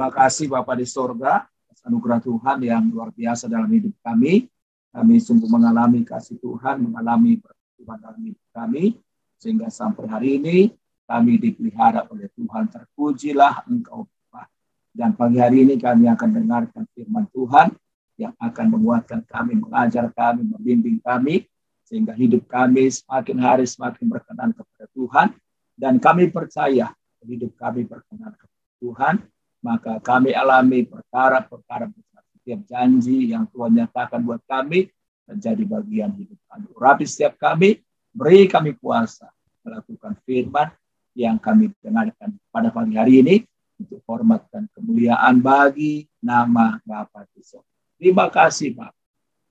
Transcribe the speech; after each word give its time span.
Terima 0.00 0.16
kasih 0.16 0.48
Bapak 0.48 0.80
di 0.80 0.88
sorga, 0.88 1.44
atas 1.44 1.84
anugerah 1.84 2.24
Tuhan 2.24 2.64
yang 2.64 2.88
luar 2.88 3.12
biasa 3.12 3.52
dalam 3.52 3.68
hidup 3.68 3.92
kami. 4.00 4.48
Kami 4.96 5.20
sungguh 5.20 5.44
mengalami 5.44 6.08
kasih 6.08 6.40
Tuhan, 6.40 6.88
mengalami 6.88 7.36
pertumbuhan 7.36 8.00
dalam 8.00 8.20
hidup 8.24 8.40
kami, 8.48 8.96
sehingga 9.36 9.68
sampai 9.68 10.08
hari 10.08 10.40
ini 10.40 10.72
kami 11.04 11.36
dipelihara 11.36 12.08
oleh 12.08 12.32
Tuhan. 12.32 12.72
Terpujilah 12.72 13.68
Engkau 13.68 14.08
Bapak. 14.08 14.48
Dan 14.88 15.12
pagi 15.20 15.36
hari 15.36 15.68
ini 15.68 15.76
kami 15.76 16.08
akan 16.08 16.28
dengarkan 16.32 16.88
firman 16.96 17.28
Tuhan 17.36 17.68
yang 18.16 18.32
akan 18.40 18.66
menguatkan 18.72 19.20
kami, 19.28 19.60
mengajar 19.60 20.08
kami, 20.16 20.48
membimbing 20.48 20.96
kami, 21.04 21.44
sehingga 21.84 22.16
hidup 22.16 22.48
kami 22.48 22.88
semakin 22.88 23.36
hari 23.36 23.68
semakin 23.68 24.08
berkenan 24.08 24.56
kepada 24.56 24.88
Tuhan. 24.96 25.36
Dan 25.76 26.00
kami 26.00 26.32
percaya 26.32 26.88
hidup 27.20 27.52
kami 27.60 27.84
berkenan 27.84 28.32
kepada 28.32 28.72
Tuhan, 28.80 29.14
maka 29.60 30.00
kami 30.00 30.32
alami 30.32 30.88
perkara-perkara 30.88 31.88
besar. 31.88 32.22
Setiap 32.40 32.60
janji 32.66 33.30
yang 33.30 33.44
Tuhan 33.52 33.76
nyatakan 33.76 34.24
buat 34.24 34.40
kami 34.48 34.88
menjadi 35.28 35.62
bagian 35.68 36.10
hidup 36.16 36.40
kami. 36.48 36.66
Urapi 36.72 37.04
setiap 37.06 37.36
kami, 37.36 37.84
beri 38.10 38.48
kami 38.48 38.74
kuasa 38.80 39.28
melakukan 39.60 40.16
firman 40.24 40.72
yang 41.12 41.36
kami 41.36 41.70
dengarkan 41.84 42.34
pada 42.48 42.72
pagi 42.72 42.96
hari 42.96 43.20
ini 43.20 43.36
untuk 43.76 44.00
hormat 44.08 44.44
dan 44.48 44.66
kemuliaan 44.72 45.40
bagi 45.40 46.08
nama 46.20 46.80
Bapa 46.84 47.28
Yesus. 47.36 47.64
Terima 48.00 48.28
kasih 48.32 48.76
Pak. 48.76 48.92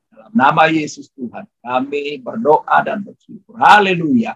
Dalam 0.10 0.34
nama 0.34 0.66
Yesus 0.68 1.14
Tuhan, 1.14 1.46
kami 1.62 2.18
berdoa 2.18 2.82
dan 2.82 3.06
bersyukur. 3.06 3.62
Haleluya. 3.62 4.34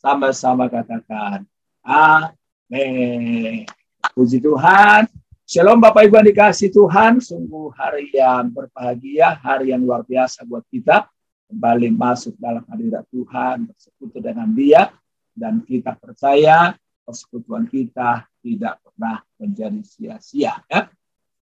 Sama-sama 0.00 0.72
katakan, 0.72 1.44
Amin. 1.84 3.68
Puji 4.16 4.40
Tuhan. 4.40 5.04
Shalom 5.44 5.76
Bapak 5.76 6.08
Ibu 6.08 6.16
yang 6.16 6.28
dikasih 6.32 6.72
Tuhan. 6.72 7.20
Sungguh 7.20 7.68
hari 7.76 8.08
yang 8.16 8.48
berbahagia, 8.48 9.36
hari 9.36 9.76
yang 9.76 9.84
luar 9.84 10.00
biasa 10.08 10.48
buat 10.48 10.64
kita. 10.72 11.04
Kembali 11.52 11.92
masuk 11.92 12.38
dalam 12.40 12.64
hadirat 12.70 13.04
Tuhan, 13.12 13.68
bersekutu 13.68 14.24
dengan 14.24 14.48
dia. 14.56 14.88
Dan 15.36 15.60
kita 15.60 15.98
percaya 16.00 16.72
persekutuan 17.04 17.68
kita 17.68 18.24
tidak 18.40 18.80
pernah 18.80 19.20
menjadi 19.36 19.80
sia-sia. 19.84 20.56
Ya. 20.70 20.88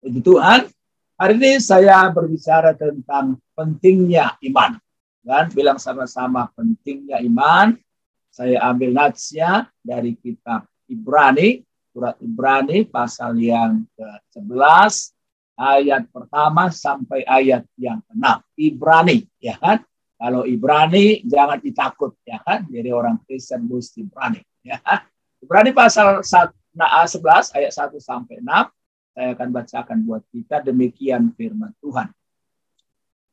Puji 0.02 0.18
Tuhan, 0.24 0.66
Hari 1.20 1.36
ini 1.36 1.60
saya 1.60 2.08
berbicara 2.08 2.72
tentang 2.72 3.36
pentingnya 3.52 4.40
iman. 4.40 4.80
Dan 5.20 5.52
bilang 5.52 5.76
sama-sama 5.76 6.48
pentingnya 6.56 7.20
iman. 7.20 7.76
Saya 8.32 8.56
ambil 8.64 8.96
natsnya 8.96 9.68
dari 9.84 10.16
kitab 10.16 10.64
Ibrani, 10.88 11.60
surat 11.91 12.16
Ibrani 12.22 12.86
pasal 12.86 13.34
yang 13.38 13.83
ke-11 13.98 14.94
ayat 15.58 16.06
pertama 16.08 16.70
sampai 16.70 17.27
ayat 17.27 17.66
yang 17.77 18.00
ke-6. 18.06 18.27
Ibrani, 18.56 19.19
ya 19.42 19.58
kan? 19.58 19.82
Kalau 20.20 20.44
Ibrani 20.47 21.24
jangan 21.27 21.58
ditakut, 21.58 22.16
ya 22.24 22.38
kan? 22.41 22.64
Jadi 22.70 22.88
orang 22.92 23.20
Kristen 23.27 23.66
mesti 23.66 24.06
berani, 24.06 24.41
ya. 24.62 24.78
Ibrani 25.41 25.72
pasal 25.72 26.20
11 26.22 27.56
ayat 27.56 27.72
1 27.72 27.97
sampai 27.98 28.38
6 28.38 28.47
saya 29.10 29.34
akan 29.34 29.48
bacakan 29.50 29.98
buat 30.06 30.22
kita 30.30 30.62
demikian 30.62 31.34
firman 31.34 31.75
Tuhan. 31.82 32.08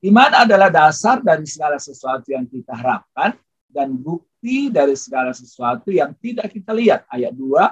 Iman 0.03 0.31
adalah 0.33 0.69
dasar 0.69 1.21
dari 1.21 1.45
segala 1.45 1.77
sesuatu 1.77 2.29
yang 2.29 2.45
kita 2.49 2.73
harapkan 2.73 3.37
dan 3.69 3.93
bukti 3.93 4.69
dari 4.73 4.97
segala 4.97 5.33
sesuatu 5.33 5.89
yang 5.93 6.13
tidak 6.17 6.53
kita 6.53 6.73
lihat. 6.73 7.05
Ayat 7.09 7.33
2, 7.33 7.71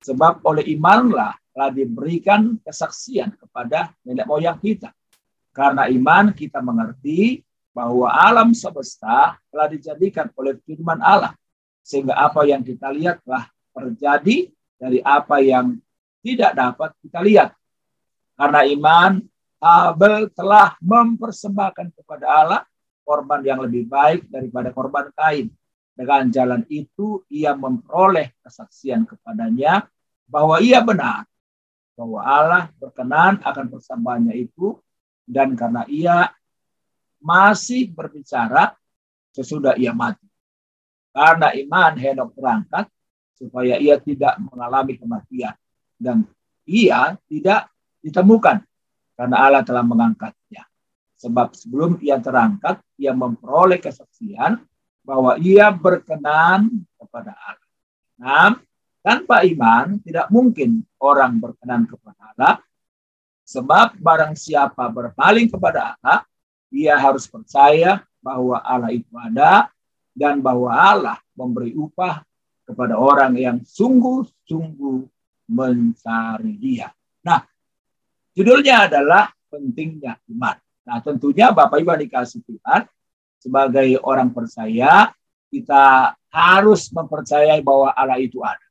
sebab 0.00 0.40
oleh 0.44 0.64
imanlah 0.72 1.36
telah 1.52 1.70
diberikan 1.70 2.56
kesaksian 2.64 3.36
kepada 3.36 3.92
nenek 4.04 4.24
moyang 4.24 4.56
kita. 4.56 4.92
Karena 5.50 5.90
iman 5.90 6.32
kita 6.32 6.62
mengerti 6.62 7.44
bahwa 7.70 8.08
alam 8.10 8.54
semesta 8.56 9.36
telah 9.50 9.68
dijadikan 9.68 10.30
oleh 10.38 10.56
firman 10.64 10.98
Allah. 11.02 11.34
Sehingga 11.84 12.16
apa 12.16 12.46
yang 12.46 12.62
kita 12.62 12.88
lihat 12.94 13.20
telah 13.26 13.50
terjadi 13.74 14.48
dari 14.78 14.98
apa 15.04 15.42
yang 15.42 15.76
tidak 16.24 16.52
dapat 16.54 16.90
kita 17.02 17.18
lihat. 17.20 17.50
Karena 18.36 18.64
iman, 18.64 19.20
Abel 19.60 20.32
telah 20.32 20.80
mempersembahkan 20.80 21.92
kepada 21.92 22.26
Allah 22.26 22.62
korban 23.04 23.44
yang 23.44 23.60
lebih 23.60 23.84
baik 23.84 24.30
daripada 24.32 24.72
korban 24.72 25.12
Kain. 25.12 25.52
Dengan 26.00 26.32
jalan 26.32 26.64
itu 26.72 27.28
ia 27.28 27.52
memperoleh 27.52 28.32
kesaksian 28.40 29.04
kepadanya 29.04 29.84
bahwa 30.24 30.56
ia 30.56 30.80
benar, 30.80 31.28
bahwa 31.92 32.24
Allah 32.24 32.72
berkenan 32.80 33.36
akan 33.44 33.68
persembahannya 33.68 34.32
itu, 34.32 34.80
dan 35.28 35.52
karena 35.52 35.84
ia 35.92 36.32
masih 37.20 37.92
berbicara 37.92 38.72
sesudah 39.36 39.76
ia 39.76 39.92
mati. 39.92 40.24
Karena 41.12 41.52
iman 41.52 41.92
Henok 41.92 42.32
berangkat 42.32 42.88
supaya 43.36 43.76
ia 43.76 44.00
tidak 44.00 44.40
mengalami 44.40 44.96
kematian 44.96 45.52
dan 46.00 46.24
ia 46.64 47.12
tidak 47.28 47.68
ditemukan 48.00 48.64
karena 49.20 49.36
Allah 49.36 49.60
telah 49.60 49.84
mengangkatnya. 49.84 50.64
Sebab 51.20 51.52
sebelum 51.52 52.00
ia 52.00 52.16
terangkat, 52.16 52.80
ia 52.96 53.12
memperoleh 53.12 53.76
kesaksian 53.76 54.64
bahwa 55.10 55.34
ia 55.42 55.74
berkenan 55.74 56.70
kepada 56.94 57.34
Allah. 57.34 57.70
Nah, 58.14 58.50
tanpa 59.02 59.42
iman 59.42 59.98
tidak 60.06 60.30
mungkin 60.30 60.86
orang 61.02 61.42
berkenan 61.42 61.82
kepada 61.90 62.30
Allah. 62.30 62.54
Sebab 63.42 63.98
barang 63.98 64.38
siapa 64.38 64.86
berpaling 64.86 65.50
kepada 65.50 65.98
Allah, 65.98 66.22
ia 66.70 66.94
harus 66.94 67.26
percaya 67.26 68.06
bahwa 68.22 68.62
Allah 68.62 68.94
itu 68.94 69.10
ada 69.18 69.66
dan 70.14 70.38
bahwa 70.38 70.70
Allah 70.70 71.18
memberi 71.34 71.74
upah 71.74 72.22
kepada 72.62 72.94
orang 72.94 73.34
yang 73.34 73.58
sungguh-sungguh 73.66 75.02
mencari 75.50 76.54
dia. 76.54 76.94
Nah, 77.26 77.42
judulnya 78.30 78.86
adalah 78.86 79.34
pentingnya 79.50 80.22
iman. 80.30 80.54
Nah, 80.86 81.02
tentunya 81.02 81.50
Bapak 81.50 81.82
Ibu 81.82 81.98
dikasih 82.06 82.46
Tuhan, 82.46 82.86
sebagai 83.40 83.96
orang 84.04 84.30
percaya, 84.30 85.10
kita 85.50 86.14
harus 86.30 86.92
mempercayai 86.94 87.58
bahwa 87.64 87.90
Allah 87.90 88.20
itu 88.20 88.38
ada. 88.44 88.62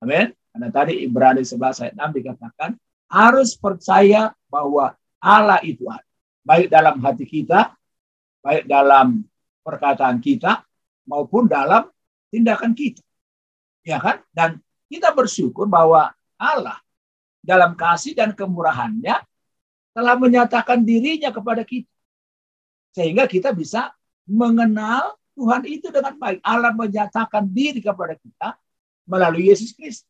Amin. 0.00 0.32
Karena 0.50 0.68
tadi 0.72 1.04
Ibrani 1.04 1.44
11 1.44 1.82
ayat 1.84 1.94
6 1.94 2.18
dikatakan, 2.18 2.70
harus 3.10 3.58
percaya 3.58 4.32
bahwa 4.48 4.94
Allah 5.20 5.60
itu 5.66 5.84
ada. 5.90 6.06
Baik 6.40 6.72
dalam 6.72 6.96
hati 7.04 7.28
kita, 7.28 7.76
baik 8.40 8.64
dalam 8.64 9.26
perkataan 9.60 10.22
kita, 10.22 10.64
maupun 11.04 11.50
dalam 11.50 11.90
tindakan 12.30 12.72
kita. 12.72 13.02
Ya 13.84 13.98
kan? 13.98 14.22
Dan 14.30 14.62
kita 14.86 15.10
bersyukur 15.12 15.66
bahwa 15.66 16.14
Allah 16.38 16.78
dalam 17.42 17.74
kasih 17.74 18.14
dan 18.14 18.32
kemurahannya 18.32 19.18
telah 19.90 20.14
menyatakan 20.14 20.86
dirinya 20.86 21.34
kepada 21.34 21.66
kita. 21.66 21.89
Sehingga 22.90 23.26
kita 23.30 23.54
bisa 23.54 23.94
mengenal 24.26 25.18
Tuhan 25.34 25.62
itu 25.66 25.88
dengan 25.88 26.14
baik. 26.18 26.42
Allah 26.44 26.74
menyatakan 26.74 27.46
diri 27.48 27.80
kepada 27.80 28.14
kita 28.18 28.58
melalui 29.08 29.48
Yesus 29.48 29.72
Kristus. 29.72 30.06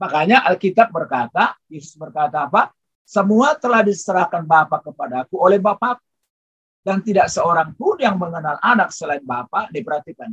Makanya 0.00 0.42
Alkitab 0.48 0.90
berkata, 0.90 1.54
Yesus 1.70 1.94
berkata 1.94 2.50
apa? 2.50 2.74
Semua 3.04 3.52
telah 3.54 3.84
diserahkan 3.84 4.42
Bapa 4.42 4.80
kepadaku 4.80 5.36
oleh 5.36 5.60
Bapa 5.60 6.00
dan 6.80 7.04
tidak 7.04 7.28
seorang 7.28 7.76
pun 7.76 8.00
yang 8.00 8.16
mengenal 8.16 8.56
anak 8.64 8.90
selain 8.90 9.22
Bapa 9.22 9.68
diperhatikan. 9.68 10.32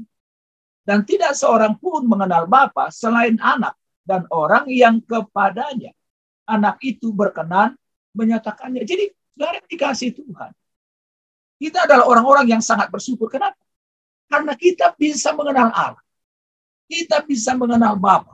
Dan 0.81 1.05
tidak 1.05 1.37
seorang 1.37 1.77
pun 1.77 2.07
mengenal 2.09 2.49
Bapa 2.49 2.89
selain 2.89 3.37
anak 3.37 3.77
dan 4.01 4.25
orang 4.33 4.65
yang 4.71 4.97
kepadanya 5.03 5.93
anak 6.49 6.81
itu 6.81 7.13
berkenan 7.13 7.77
menyatakannya. 8.17 8.81
Jadi 8.83 9.13
saudara 9.35 9.59
dikasih 9.67 10.11
Tuhan. 10.15 10.51
Kita 11.61 11.85
adalah 11.85 12.09
orang-orang 12.09 12.57
yang 12.57 12.61
sangat 12.65 12.89
bersyukur. 12.89 13.29
Kenapa? 13.29 13.61
Karena 14.25 14.57
kita 14.57 14.97
bisa 14.97 15.29
mengenal 15.37 15.69
Allah. 15.69 16.01
Kita 16.89 17.21
bisa 17.21 17.53
mengenal 17.53 18.01
Bapa. 18.01 18.33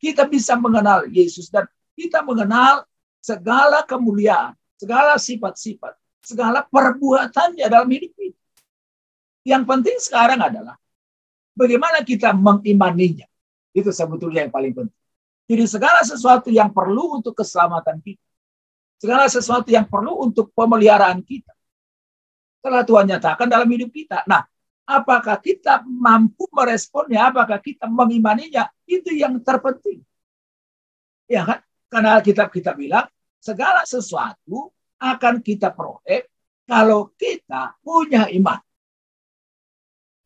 Kita 0.00 0.24
bisa 0.24 0.56
mengenal 0.56 1.04
Yesus 1.12 1.52
dan 1.52 1.68
kita 1.92 2.24
mengenal 2.24 2.88
segala 3.20 3.84
kemuliaan, 3.84 4.56
segala 4.80 5.20
sifat-sifat, 5.20 5.92
segala 6.24 6.64
perbuatannya 6.64 7.68
dalam 7.68 7.88
hidup 7.92 8.12
kita. 8.16 8.40
Yang 9.44 9.62
penting 9.68 9.96
sekarang 10.00 10.40
adalah 10.40 10.80
Bagaimana 11.56 12.04
kita 12.04 12.36
mengimaninya? 12.36 13.24
Itu 13.72 13.88
sebetulnya 13.88 14.44
yang 14.44 14.52
paling 14.52 14.76
penting. 14.76 15.00
Jadi 15.48 15.64
segala 15.64 16.04
sesuatu 16.04 16.52
yang 16.52 16.68
perlu 16.68 17.16
untuk 17.16 17.32
keselamatan 17.32 17.96
kita. 18.04 18.20
Segala 19.00 19.24
sesuatu 19.24 19.72
yang 19.72 19.88
perlu 19.88 20.20
untuk 20.20 20.52
pemeliharaan 20.52 21.24
kita. 21.24 21.55
Telah 22.60 22.82
Tuhan 22.82 23.06
nyatakan 23.06 23.46
dalam 23.46 23.68
hidup 23.70 23.90
kita. 23.94 24.26
Nah, 24.26 24.42
apakah 24.86 25.38
kita 25.42 25.82
mampu 25.86 26.46
meresponnya? 26.54 27.30
Apakah 27.30 27.58
kita 27.58 27.90
mengimaninya? 27.90 28.70
Itu 28.86 29.10
yang 29.14 29.38
terpenting. 29.42 30.02
Ya 31.26 31.42
kan? 31.42 31.58
Karena 31.90 32.18
Alkitab 32.18 32.50
kita 32.50 32.74
bilang 32.74 33.06
segala 33.38 33.86
sesuatu 33.86 34.74
akan 34.98 35.42
kita 35.42 35.70
peroleh 35.70 36.26
kalau 36.66 37.14
kita 37.14 37.78
punya 37.82 38.26
iman. 38.34 38.58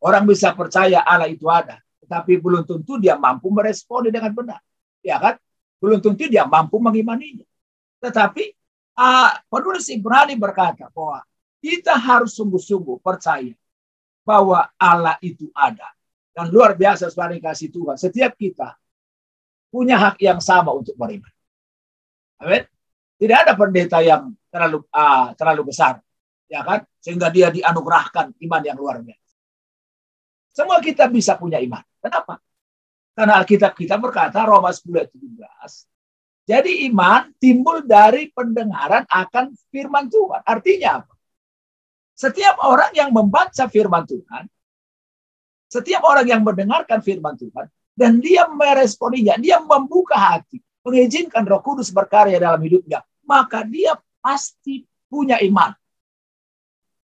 Orang 0.01 0.25
bisa 0.25 0.49
percaya 0.57 1.05
Allah 1.05 1.29
itu 1.29 1.45
ada, 1.45 1.77
tetapi 2.01 2.41
belum 2.41 2.65
tentu 2.65 2.97
dia 2.97 3.13
mampu 3.13 3.53
meresponi 3.53 4.09
dengan 4.09 4.33
benar. 4.33 4.57
Ya 5.05 5.21
kan? 5.21 5.37
Belum 5.77 6.01
tentu 6.01 6.25
dia 6.25 6.41
mampu 6.49 6.81
mengimaninya. 6.81 7.45
Tetapi 8.01 8.43
uh, 8.97 9.31
penulis 9.45 9.85
Ibrani 9.93 10.33
berkata 10.33 10.89
bahwa 10.89 11.21
kita 11.61 11.93
harus 11.93 12.33
sungguh-sungguh 12.33 12.99
percaya 13.05 13.53
bahwa 14.25 14.67
Allah 14.75 15.15
itu 15.21 15.47
ada. 15.53 15.93
Dan 16.31 16.49
luar 16.49 16.73
biasa 16.73 17.11
sebagai 17.11 17.37
kasih 17.43 17.69
Tuhan. 17.69 17.95
Setiap 17.99 18.33
kita 18.39 18.73
punya 19.69 19.99
hak 19.99 20.17
yang 20.19 20.39
sama 20.41 20.73
untuk 20.73 20.97
beriman. 20.97 21.29
Amin. 22.41 22.65
Tidak 23.21 23.37
ada 23.37 23.53
pendeta 23.53 24.01
yang 24.01 24.33
terlalu 24.49 24.81
uh, 24.89 25.37
terlalu 25.37 25.69
besar, 25.69 26.01
ya 26.49 26.65
kan? 26.65 26.81
Sehingga 26.97 27.29
dia 27.29 27.53
dianugerahkan 27.53 28.33
iman 28.33 28.61
yang 28.65 28.77
luar 28.79 28.97
biasa. 29.05 29.31
Semua 30.51 30.81
kita 30.81 31.05
bisa 31.07 31.37
punya 31.37 31.61
iman. 31.61 31.83
Kenapa? 32.01 32.41
Karena 33.13 33.37
Alkitab 33.43 33.77
kita 33.77 34.01
berkata 34.01 34.41
Roma 34.41 34.73
10 34.73 34.87
ayat 34.97 35.11
17. 35.13 35.91
Jadi 36.49 36.71
iman 36.89 37.29
timbul 37.37 37.85
dari 37.85 38.33
pendengaran 38.33 39.05
akan 39.05 39.53
firman 39.69 40.09
Tuhan. 40.09 40.41
Artinya 40.41 41.03
apa? 41.03 41.10
Setiap 42.21 42.61
orang 42.61 42.93
yang 42.93 43.09
membaca 43.09 43.65
firman 43.65 44.05
Tuhan, 44.05 44.45
setiap 45.65 46.05
orang 46.05 46.29
yang 46.29 46.45
mendengarkan 46.45 47.01
firman 47.01 47.33
Tuhan, 47.33 47.65
dan 47.97 48.21
dia 48.21 48.45
meresponinya, 48.45 49.41
dia 49.41 49.57
membuka 49.57 50.13
hati, 50.13 50.61
mengizinkan 50.85 51.41
Roh 51.49 51.65
Kudus 51.65 51.89
berkarya 51.89 52.37
dalam 52.37 52.61
hidupnya, 52.61 53.01
maka 53.25 53.65
dia 53.65 53.97
pasti 54.21 54.85
punya 55.09 55.41
iman. 55.41 55.73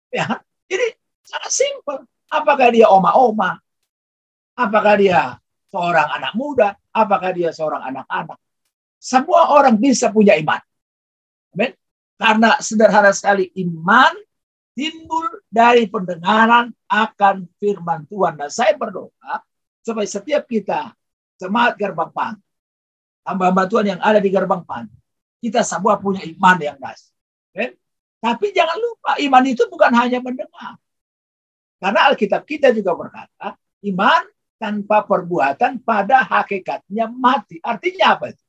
Ya, 0.10 0.42
jadi 0.66 0.98
sangat 1.22 1.52
simpel. 1.54 1.98
Apakah 2.34 2.74
dia 2.74 2.90
oma-oma? 2.90 3.62
Apakah 4.58 4.98
dia 4.98 5.38
seorang 5.70 6.10
anak 6.10 6.34
muda? 6.34 6.74
Apakah 6.90 7.30
dia 7.38 7.54
seorang 7.54 7.86
anak-anak? 7.86 8.42
Semua 8.98 9.54
orang 9.54 9.78
bisa 9.78 10.10
punya 10.10 10.34
iman. 10.42 10.62
Amin. 11.54 11.78
Karena 12.18 12.58
sederhana 12.58 13.14
sekali 13.14 13.54
iman 13.62 14.18
timbul 14.74 15.42
dari 15.50 15.86
pendengaran 15.90 16.74
akan 16.90 17.46
firman 17.58 18.06
Tuhan. 18.10 18.38
Dan 18.38 18.50
saya 18.50 18.74
berdoa 18.78 19.42
supaya 19.82 20.08
setiap 20.10 20.46
kita 20.50 20.94
semangat 21.38 21.78
gerbang 21.78 22.12
pan 22.14 22.36
hamba-hamba 23.28 23.64
Tuhan 23.68 23.86
yang 23.96 24.02
ada 24.04 24.20
di 24.20 24.30
gerbang 24.30 24.62
pan, 24.64 24.86
kita 25.40 25.64
semua 25.64 25.98
punya 26.00 26.24
iman 26.28 26.58
yang 26.60 26.78
das. 26.80 27.12
Okay? 27.52 27.76
Tapi 28.20 28.56
jangan 28.56 28.78
lupa, 28.80 29.20
iman 29.20 29.44
itu 29.48 29.64
bukan 29.68 29.92
hanya 29.96 30.20
mendengar. 30.24 30.80
Karena 31.80 32.00
Alkitab 32.08 32.48
kita 32.48 32.72
juga 32.72 32.96
berkata, 32.96 33.60
iman 33.84 34.24
tanpa 34.56 35.04
perbuatan 35.04 35.84
pada 35.84 36.24
hakikatnya 36.24 37.12
mati. 37.12 37.60
Artinya 37.60 38.16
apa 38.16 38.32
itu? 38.32 38.44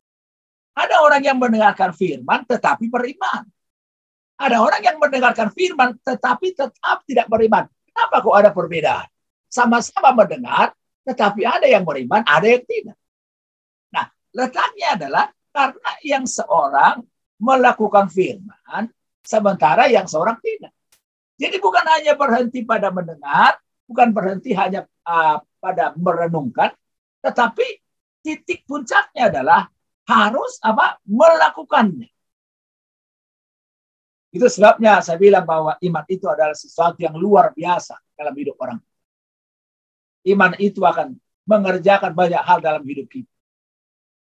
Ada 0.75 1.03
orang 1.03 1.23
yang 1.23 1.39
mendengarkan 1.39 1.91
firman 1.95 2.47
tetapi 2.47 2.87
beriman. 2.87 3.47
Ada 4.35 4.59
orang 4.59 4.83
yang 4.83 4.97
mendengarkan 4.99 5.49
firman 5.55 5.95
tetapi 6.03 6.59
tetap 6.59 7.07
tidak 7.07 7.27
beriman. 7.31 7.71
Kenapa 7.87 8.17
kok 8.19 8.35
ada 8.35 8.51
perbedaan? 8.51 9.07
Sama-sama 9.47 10.11
mendengar, 10.11 10.75
tetapi 11.07 11.47
ada 11.47 11.67
yang 11.71 11.87
beriman, 11.87 12.27
ada 12.27 12.47
yang 12.51 12.67
tidak. 12.67 12.99
Letaknya 14.35 14.99
adalah 14.99 15.27
karena 15.55 15.91
yang 16.03 16.27
seorang 16.27 17.07
melakukan 17.39 18.11
firman, 18.11 18.91
sementara 19.23 19.87
yang 19.87 20.11
seorang 20.11 20.43
tidak. 20.43 20.75
Jadi 21.39 21.63
bukan 21.63 21.87
hanya 21.87 22.19
berhenti 22.19 22.67
pada 22.67 22.91
mendengar, 22.91 23.63
bukan 23.87 24.11
berhenti 24.11 24.51
hanya 24.51 24.91
uh, 25.07 25.39
pada 25.63 25.95
merenungkan, 25.95 26.75
tetapi 27.23 27.79
titik 28.27 28.67
puncaknya 28.67 29.31
adalah 29.31 29.71
harus 30.11 30.59
apa 30.67 30.99
melakukannya. 31.07 32.11
Itu 34.35 34.51
sebabnya 34.51 34.99
saya 34.99 35.15
bilang 35.15 35.47
bahwa 35.47 35.79
iman 35.79 36.05
itu 36.11 36.27
adalah 36.27 36.59
sesuatu 36.59 36.99
yang 36.99 37.15
luar 37.15 37.55
biasa 37.55 37.95
dalam 38.19 38.35
hidup 38.35 38.59
orang. 38.59 38.83
Iman 40.27 40.59
itu 40.59 40.83
akan 40.83 41.15
mengerjakan 41.47 42.11
banyak 42.11 42.43
hal 42.43 42.59
dalam 42.59 42.83
hidup 42.83 43.07
kita. 43.07 43.31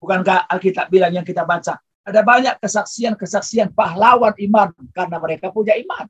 Bukankah 0.04 0.44
Alkitab 0.44 0.92
bilang 0.92 1.08
yang 1.16 1.24
kita 1.24 1.48
baca? 1.48 1.80
Ada 2.04 2.20
banyak 2.20 2.60
kesaksian-kesaksian 2.60 3.72
pahlawan 3.72 4.36
iman 4.36 4.76
karena 4.92 5.16
mereka 5.16 5.48
punya 5.48 5.72
iman. 5.80 6.04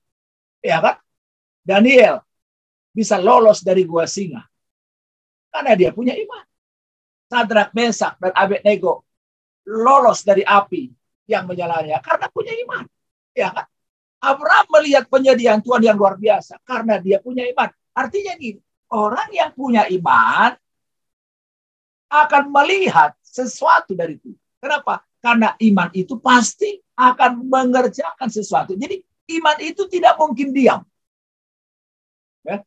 Ya 0.58 0.82
kan? 0.82 0.98
Daniel 1.62 2.18
bisa 2.90 3.14
lolos 3.22 3.62
dari 3.62 3.86
gua 3.86 4.10
singa 4.10 4.42
karena 5.54 5.78
dia 5.78 5.94
punya 5.94 6.18
iman. 6.18 6.42
Sadrak, 7.30 7.70
Mesak, 7.78 8.18
dan 8.18 8.34
Abednego 8.34 9.06
lolos 9.70 10.26
dari 10.26 10.42
api 10.42 10.90
yang 11.30 11.46
menyalanya 11.46 12.02
karena 12.02 12.26
punya 12.26 12.50
iman. 12.58 12.84
Ya 13.30 13.54
kan? 13.54 13.70
Abraham 14.24 14.66
melihat 14.80 15.04
penyediaan 15.12 15.60
Tuhan 15.60 15.84
yang 15.84 16.00
luar 16.00 16.16
biasa 16.16 16.56
karena 16.64 16.96
dia 16.96 17.20
punya 17.20 17.44
iman. 17.52 17.68
Artinya 17.92 18.32
gini, 18.40 18.60
orang 18.90 19.28
yang 19.30 19.50
punya 19.52 19.84
iman 19.92 20.56
akan 22.08 22.42
melihat 22.48 23.12
sesuatu 23.20 23.92
dari 23.92 24.16
itu. 24.16 24.32
Kenapa? 24.62 25.04
Karena 25.20 25.52
iman 25.60 25.88
itu 25.92 26.16
pasti 26.20 26.80
akan 26.94 27.44
mengerjakan 27.50 28.30
sesuatu. 28.30 28.72
Jadi 28.78 29.02
iman 29.40 29.56
itu 29.60 29.82
tidak 29.90 30.14
mungkin 30.16 30.54
diam. 30.54 30.80
Ya? 32.46 32.62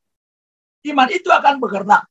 Iman 0.86 1.10
itu 1.10 1.30
akan 1.32 1.58
bergerak, 1.58 2.06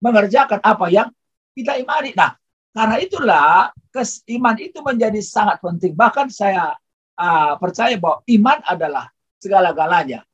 mengerjakan 0.00 0.60
apa 0.62 0.86
yang 0.88 1.08
kita 1.52 1.76
imani. 1.76 2.14
Nah, 2.14 2.38
karena 2.70 2.96
itulah 3.02 3.74
kes, 3.90 4.22
iman 4.30 4.56
itu 4.56 4.78
menjadi 4.80 5.18
sangat 5.18 5.58
penting. 5.58 5.92
Bahkan 5.96 6.30
saya 6.30 6.76
uh, 7.20 7.54
percaya 7.60 8.00
bahwa 8.00 8.24
iman 8.24 8.58
adalah 8.64 9.04
segala-galanya 9.36 10.24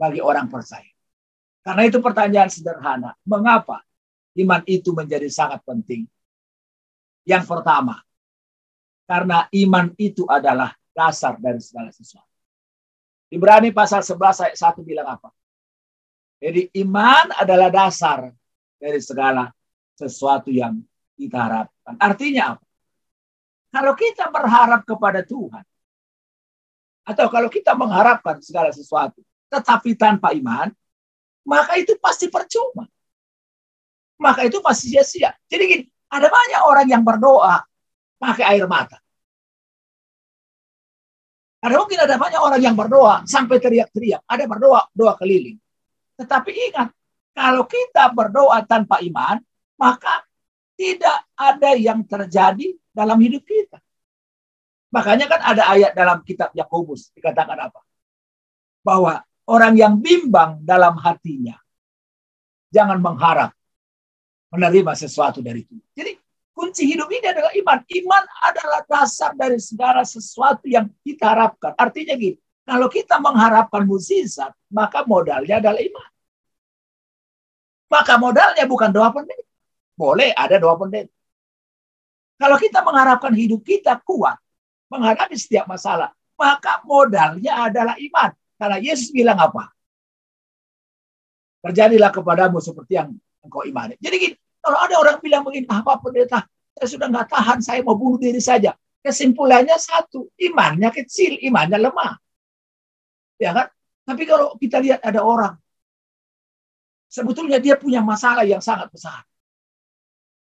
bagi 0.00 0.24
orang 0.24 0.48
percaya. 0.48 0.88
Karena 1.60 1.82
itu 1.88 2.00
pertanyaan 2.00 2.48
sederhana. 2.48 3.16
Mengapa 3.24 3.84
iman 4.40 4.60
itu 4.64 4.92
menjadi 4.96 5.28
sangat 5.28 5.60
penting? 5.64 6.08
Yang 7.24 7.44
pertama, 7.48 8.04
karena 9.08 9.48
iman 9.48 9.92
itu 9.96 10.28
adalah 10.28 10.76
dasar 10.92 11.40
dari 11.40 11.60
segala 11.60 11.88
sesuatu. 11.88 12.28
Ibrani 13.32 13.72
pasal 13.72 14.04
11 14.04 14.44
ayat 14.44 14.56
1 14.60 14.84
bilang 14.84 15.08
apa? 15.08 15.32
Jadi 16.36 16.68
iman 16.84 17.32
adalah 17.40 17.72
dasar 17.72 18.28
dari 18.76 19.00
segala 19.00 19.48
sesuatu 19.96 20.52
yang 20.52 20.84
kita 21.16 21.38
harapkan. 21.40 21.96
Artinya 21.96 22.54
apa? 22.54 22.64
Kalau 23.72 23.92
kita 23.96 24.28
berharap 24.30 24.84
kepada 24.84 25.24
Tuhan, 25.24 25.64
atau 27.04 27.26
kalau 27.28 27.52
kita 27.52 27.76
mengharapkan 27.76 28.40
segala 28.40 28.72
sesuatu, 28.72 29.20
tetapi 29.52 29.92
tanpa 29.94 30.32
iman, 30.32 30.72
maka 31.44 31.76
itu 31.76 31.94
pasti 32.00 32.32
percuma. 32.32 32.88
Maka 34.16 34.48
itu 34.48 34.64
pasti 34.64 34.96
sia-sia. 34.96 35.36
Jadi 35.44 35.62
gini, 35.68 35.84
ada 36.08 36.32
banyak 36.32 36.62
orang 36.64 36.86
yang 36.88 37.02
berdoa 37.04 37.60
pakai 38.16 38.44
air 38.56 38.64
mata. 38.64 38.96
Ada 41.64 41.80
mungkin 41.80 42.00
ada 42.00 42.16
banyak 42.16 42.40
orang 42.40 42.60
yang 42.60 42.76
berdoa 42.76 43.24
sampai 43.24 43.56
teriak-teriak. 43.60 44.24
Ada 44.24 44.44
berdoa 44.44 44.88
doa 44.92 45.16
keliling. 45.16 45.56
Tetapi 46.16 46.50
ingat, 46.72 46.88
kalau 47.32 47.64
kita 47.68 48.12
berdoa 48.12 48.64
tanpa 48.64 49.00
iman, 49.00 49.40
maka 49.80 50.24
tidak 50.76 51.24
ada 51.34 51.74
yang 51.74 52.04
terjadi 52.04 52.76
dalam 52.94 53.18
hidup 53.18 53.42
kita. 53.42 53.83
Makanya 54.94 55.26
kan 55.26 55.40
ada 55.42 55.62
ayat 55.74 55.90
dalam 55.98 56.22
kitab 56.22 56.54
Yakobus 56.54 57.10
dikatakan 57.18 57.58
apa? 57.58 57.82
Bahwa 58.86 59.18
orang 59.50 59.74
yang 59.74 59.98
bimbang 59.98 60.62
dalam 60.62 60.94
hatinya 61.02 61.58
jangan 62.70 63.02
mengharap 63.02 63.50
menerima 64.54 64.94
sesuatu 64.94 65.42
dari 65.42 65.66
Tuhan. 65.66 65.82
Jadi 65.98 66.12
kunci 66.54 66.86
hidup 66.86 67.10
ini 67.10 67.26
adalah 67.26 67.50
iman. 67.50 67.78
Iman 67.90 68.24
adalah 68.46 68.80
dasar 68.86 69.34
dari 69.34 69.58
segala 69.58 70.06
sesuatu 70.06 70.62
yang 70.70 70.86
kita 71.02 71.26
harapkan. 71.26 71.74
Artinya 71.74 72.14
gini, 72.14 72.38
kalau 72.62 72.86
kita 72.86 73.18
mengharapkan 73.18 73.82
mukjizat, 73.82 74.54
maka 74.70 75.02
modalnya 75.02 75.58
adalah 75.58 75.82
iman. 75.82 76.08
Maka 77.90 78.14
modalnya 78.14 78.64
bukan 78.70 78.94
doa 78.94 79.10
pendeta. 79.10 79.42
Boleh 79.98 80.30
ada 80.38 80.54
doa 80.62 80.78
pendeta. 80.78 81.10
Kalau 82.38 82.58
kita 82.58 82.82
mengharapkan 82.82 83.34
hidup 83.34 83.62
kita 83.62 83.98
kuat, 84.02 84.38
menghadapi 84.94 85.34
setiap 85.34 85.66
masalah, 85.66 86.14
maka 86.38 86.78
modalnya 86.86 87.66
adalah 87.66 87.98
iman. 87.98 88.30
Karena 88.54 88.78
Yesus 88.78 89.10
bilang 89.10 89.38
apa? 89.42 89.74
Terjadilah 91.66 92.14
kepadamu 92.14 92.62
seperti 92.62 92.94
yang 92.94 93.10
engkau 93.42 93.66
imani. 93.66 93.98
Jadi 93.98 94.16
gini, 94.20 94.36
kalau 94.62 94.78
ada 94.78 94.94
orang 94.96 95.16
bilang 95.18 95.42
begini, 95.42 95.66
apa 95.66 95.98
pendeta, 95.98 96.46
saya 96.78 96.88
sudah 96.88 97.06
nggak 97.10 97.28
tahan, 97.28 97.58
saya 97.60 97.80
mau 97.82 97.98
bunuh 97.98 98.20
diri 98.20 98.38
saja. 98.38 98.72
kesimpulannya 99.04 99.76
satu, 99.76 100.32
imannya 100.40 100.88
kecil, 100.88 101.36
imannya 101.44 101.76
lemah. 101.76 102.16
Ya 103.36 103.52
kan? 103.52 103.68
Tapi 104.08 104.24
kalau 104.24 104.56
kita 104.56 104.80
lihat 104.80 105.04
ada 105.04 105.20
orang, 105.20 105.60
sebetulnya 107.12 107.60
dia 107.60 107.76
punya 107.76 108.00
masalah 108.00 108.48
yang 108.48 108.64
sangat 108.64 108.88
besar. 108.88 109.20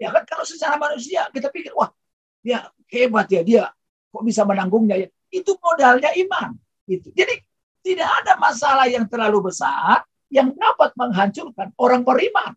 Ya 0.01 0.09
kan? 0.09 0.25
Kalau 0.25 0.41
secara 0.49 0.81
manusia 0.81 1.29
kita 1.29 1.53
pikir, 1.53 1.77
wah, 1.77 1.93
dia 2.41 2.65
hebat 2.89 3.29
ya, 3.29 3.45
dia 3.45 3.63
kok 4.09 4.23
bisa 4.25 4.43
menanggungnya 4.43 4.95
ya. 4.97 5.07
Itu 5.29 5.57
modalnya 5.61 6.09
iman. 6.13 6.57
Itu. 6.89 7.13
Jadi 7.13 7.37
tidak 7.85 8.09
ada 8.25 8.33
masalah 8.41 8.89
yang 8.89 9.05
terlalu 9.05 9.53
besar 9.53 10.03
yang 10.29 10.53
dapat 10.53 10.93
menghancurkan 10.97 11.73
orang 11.77 12.05
beriman. 12.05 12.53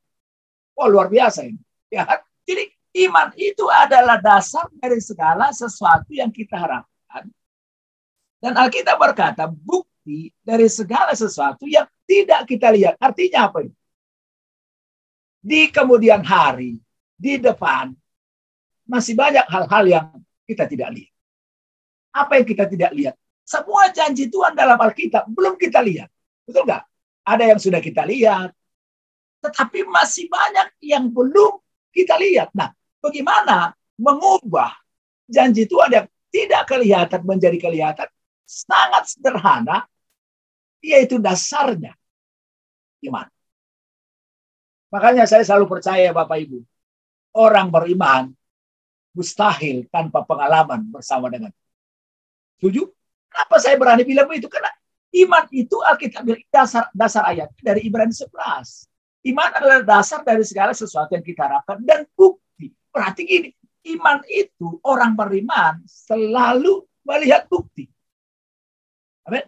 Wah 0.76 0.88
luar 0.88 1.09
biasa 1.12 1.49
ini. 1.49 1.61
Ya? 1.92 2.09
Jadi 2.44 2.73
iman 3.09 3.32
itu 3.37 3.64
adalah 3.68 4.21
dasar 4.21 4.68
dari 4.76 5.00
segala 5.00 5.52
sesuatu 5.52 6.12
yang 6.12 6.32
kita 6.32 6.56
harapkan. 6.56 7.28
Dan 8.42 8.59
Alkitab 8.59 8.99
berkata 8.99 9.47
bukti 9.47 10.32
dari 10.42 10.66
segala 10.66 11.14
sesuatu 11.14 11.68
yang 11.68 11.87
tidak 12.09 12.49
kita 12.49 12.73
lihat. 12.75 12.99
Artinya 12.99 13.49
apa 13.49 13.64
ini? 13.64 13.76
Di 15.42 15.71
kemudian 15.75 16.23
hari, 16.23 16.78
di 17.18 17.38
depan, 17.38 17.94
masih 18.87 19.14
banyak 19.14 19.47
hal-hal 19.47 19.85
yang 19.87 20.06
kita 20.47 20.66
tidak 20.66 20.90
lihat. 20.94 21.12
Apa 22.12 22.38
yang 22.40 22.47
kita 22.47 22.69
tidak 22.69 22.92
lihat? 22.92 23.16
Semua 23.42 23.90
janji 23.90 24.28
Tuhan 24.28 24.54
dalam 24.54 24.78
Alkitab 24.78 25.26
belum 25.33 25.59
kita 25.59 25.83
lihat. 25.83 26.09
Betul 26.47 26.69
nggak? 26.69 26.85
Ada 27.23 27.45
yang 27.54 27.61
sudah 27.61 27.81
kita 27.83 28.02
lihat, 28.07 28.50
tetapi 29.42 29.87
masih 29.90 30.31
banyak 30.31 30.69
yang 30.83 31.11
belum 31.11 31.59
kita 31.90 32.14
lihat. 32.19 32.54
Nah, 32.54 32.71
bagaimana 33.02 33.75
mengubah 33.99 34.75
janji 35.26 35.66
Tuhan 35.66 35.90
yang 35.90 36.07
tidak 36.31 36.62
kelihatan 36.71 37.21
menjadi 37.26 37.59
kelihatan? 37.59 38.09
Sangat 38.47 39.14
sederhana, 39.14 39.87
yaitu 40.83 41.19
dasarnya 41.19 41.95
iman. 43.07 43.26
Makanya 44.92 45.25
saya 45.25 45.42
selalu 45.42 45.66
percaya 45.78 46.12
Bapak 46.12 46.38
Ibu, 46.42 46.59
orang 47.38 47.73
beriman 47.73 48.28
mustahil 49.16 49.88
tanpa 49.88 50.23
pengalaman 50.26 50.85
bersama 50.92 51.33
dengan. 51.33 51.50
Setuju? 52.62 52.87
Kenapa 53.26 53.57
saya 53.59 53.75
berani 53.75 54.07
bilang 54.07 54.31
begitu? 54.31 54.47
Karena 54.47 54.71
Iman 55.12 55.45
itu 55.52 55.76
Alkitab 55.85 56.25
dasar 56.49 56.88
dasar 56.97 57.28
ayat 57.28 57.52
dari 57.61 57.85
Ibrani 57.85 58.16
11. 58.16 58.33
Iman 59.28 59.50
adalah 59.52 59.85
dasar 59.85 60.25
dari 60.25 60.40
segala 60.40 60.73
sesuatu 60.73 61.12
yang 61.12 61.23
kita 61.23 61.45
harapkan 61.45 61.85
dan 61.85 62.09
bukti. 62.16 62.73
Berarti 62.88 63.28
gini, 63.28 63.49
iman 63.92 64.25
itu 64.25 64.81
orang 64.81 65.12
beriman 65.12 65.85
selalu 65.85 66.88
melihat 67.04 67.45
bukti. 67.45 67.92
Amin. 69.28 69.45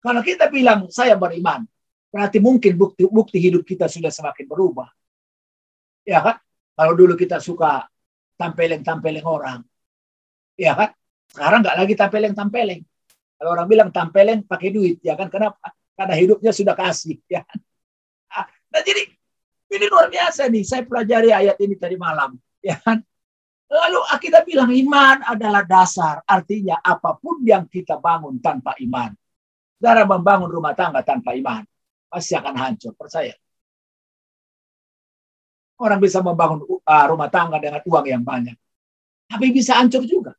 Kalau 0.00 0.24
kita 0.24 0.48
bilang 0.48 0.88
saya 0.88 1.12
beriman, 1.12 1.68
berarti 2.08 2.40
mungkin 2.40 2.72
bukti 2.80 3.04
bukti 3.04 3.36
hidup 3.36 3.68
kita 3.68 3.84
sudah 3.84 4.08
semakin 4.08 4.48
berubah. 4.48 4.88
Ya 6.08 6.24
kan? 6.24 6.40
Kalau 6.72 6.96
dulu 6.96 7.20
kita 7.20 7.36
suka 7.36 7.84
tampeleng-tampeleng 8.40 9.28
orang, 9.28 9.60
ya 10.56 10.72
kan? 10.72 10.96
Sekarang 11.30 11.62
nggak 11.62 11.76
lagi 11.78 11.94
tampeleng-tampeleng. 11.94 12.82
Kalau 13.40 13.56
orang 13.56 13.66
bilang 13.72 13.88
tampelin 13.88 14.44
pakai 14.44 14.68
duit, 14.68 15.00
ya 15.00 15.16
kan? 15.16 15.32
Kenapa? 15.32 15.72
Karena 15.96 16.14
hidupnya 16.18 16.52
sudah 16.52 16.76
kasih, 16.76 17.16
ya. 17.34 17.40
Nah, 18.70 18.82
jadi 18.84 19.08
ini 19.70 19.84
luar 19.88 20.12
biasa 20.12 20.46
nih. 20.52 20.62
Saya 20.66 20.82
pelajari 20.84 21.32
ayat 21.32 21.56
ini 21.56 21.74
tadi 21.78 21.96
malam, 21.96 22.36
ya 22.60 22.76
kan? 22.84 23.00
Lalu 23.70 24.02
kita 24.18 24.42
bilang 24.42 24.74
iman 24.74 25.22
adalah 25.24 25.62
dasar, 25.62 26.20
artinya 26.26 26.82
apa 26.82 27.14
pun 27.16 27.38
yang 27.46 27.70
kita 27.70 28.02
bangun 28.02 28.42
tanpa 28.42 28.74
iman. 28.82 29.14
Cara 29.80 30.02
membangun 30.04 30.50
rumah 30.50 30.74
tangga 30.74 31.00
tanpa 31.06 31.32
iman 31.38 31.62
pasti 32.10 32.34
akan 32.34 32.54
hancur, 32.58 32.92
percaya. 32.98 33.32
Orang 35.80 36.02
bisa 36.02 36.18
membangun 36.20 36.66
uh, 36.66 37.06
rumah 37.08 37.30
tangga 37.30 37.62
dengan 37.62 37.80
uang 37.86 38.06
yang 38.10 38.20
banyak, 38.26 38.58
tapi 39.30 39.54
bisa 39.54 39.78
hancur 39.78 40.02
juga. 40.04 40.34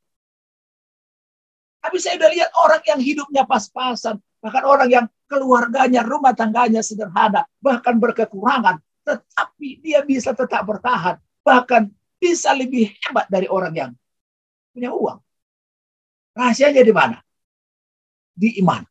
Tapi 1.81 1.97
saya 1.97 2.21
udah 2.21 2.29
lihat 2.29 2.49
orang 2.61 2.81
yang 2.85 2.99
hidupnya 3.01 3.43
pas-pasan. 3.49 4.21
Bahkan 4.41 4.63
orang 4.65 4.89
yang 4.89 5.05
keluarganya, 5.25 6.05
rumah 6.05 6.37
tangganya 6.37 6.85
sederhana. 6.85 7.49
Bahkan 7.57 7.97
berkekurangan. 7.97 8.77
Tetapi 9.01 9.81
dia 9.81 10.05
bisa 10.05 10.37
tetap 10.37 10.61
bertahan. 10.69 11.17
Bahkan 11.41 11.89
bisa 12.21 12.53
lebih 12.53 12.93
hebat 13.01 13.25
dari 13.25 13.49
orang 13.49 13.73
yang 13.73 13.91
punya 14.69 14.93
uang. 14.93 15.19
Rahasianya 16.37 16.85
di 16.85 16.93
mana? 16.93 17.17
Di 18.37 18.61
iman. 18.61 18.85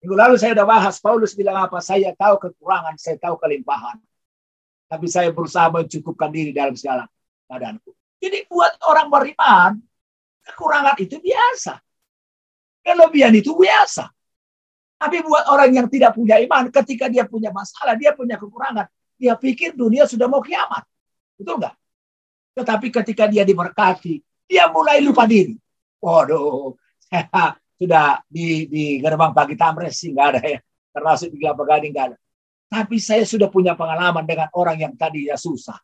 Minggu 0.00 0.16
lalu 0.16 0.34
saya 0.40 0.56
sudah 0.56 0.68
bahas, 0.68 0.96
Paulus 1.02 1.36
bilang 1.36 1.60
apa? 1.60 1.76
Saya 1.84 2.16
tahu 2.16 2.40
kekurangan, 2.40 2.96
saya 2.96 3.20
tahu 3.20 3.36
kelimpahan. 3.36 4.00
Tapi 4.86 5.06
saya 5.10 5.28
berusaha 5.34 5.66
mencukupkan 5.68 6.30
diri 6.30 6.54
dalam 6.54 6.72
segala 6.78 7.10
keadaanku. 7.50 7.90
Jadi 8.22 8.48
buat 8.48 8.80
orang 8.86 9.10
beriman, 9.10 9.82
Kekurangan 10.46 10.96
itu 11.02 11.18
biasa. 11.18 11.82
Kelebihan 12.86 13.34
itu 13.34 13.50
biasa. 13.58 14.06
Tapi 14.96 15.20
buat 15.26 15.50
orang 15.52 15.70
yang 15.74 15.86
tidak 15.90 16.16
punya 16.16 16.40
iman, 16.40 16.72
ketika 16.72 17.10
dia 17.10 17.28
punya 17.28 17.52
masalah, 17.52 17.98
dia 17.98 18.16
punya 18.16 18.40
kekurangan, 18.40 18.88
dia 19.20 19.36
pikir 19.36 19.76
dunia 19.76 20.08
sudah 20.08 20.24
mau 20.24 20.40
kiamat. 20.40 20.86
Betul 21.36 21.60
nggak? 21.60 21.74
Tetapi 22.56 22.86
ketika 22.88 23.28
dia 23.28 23.44
diberkati, 23.44 24.24
dia 24.48 24.70
mulai 24.72 25.04
lupa 25.04 25.28
diri. 25.28 25.58
Waduh, 26.00 26.72
sudah 27.76 28.24
di, 28.24 28.64
di 28.72 28.84
gerbang 29.04 29.36
pagi 29.36 29.52
tamres 29.52 30.00
sih 30.00 30.16
nggak 30.16 30.26
ada 30.32 30.40
ya. 30.40 30.60
Termasuk 30.96 31.28
di 31.28 31.36
kelapa 31.36 31.62
gading 31.68 31.92
nggak 31.92 32.06
ada. 32.12 32.16
Tapi 32.66 32.96
saya 32.96 33.22
sudah 33.28 33.52
punya 33.52 33.76
pengalaman 33.76 34.24
dengan 34.24 34.48
orang 34.56 34.80
yang 34.80 34.92
tadinya 34.96 35.36
susah. 35.36 35.76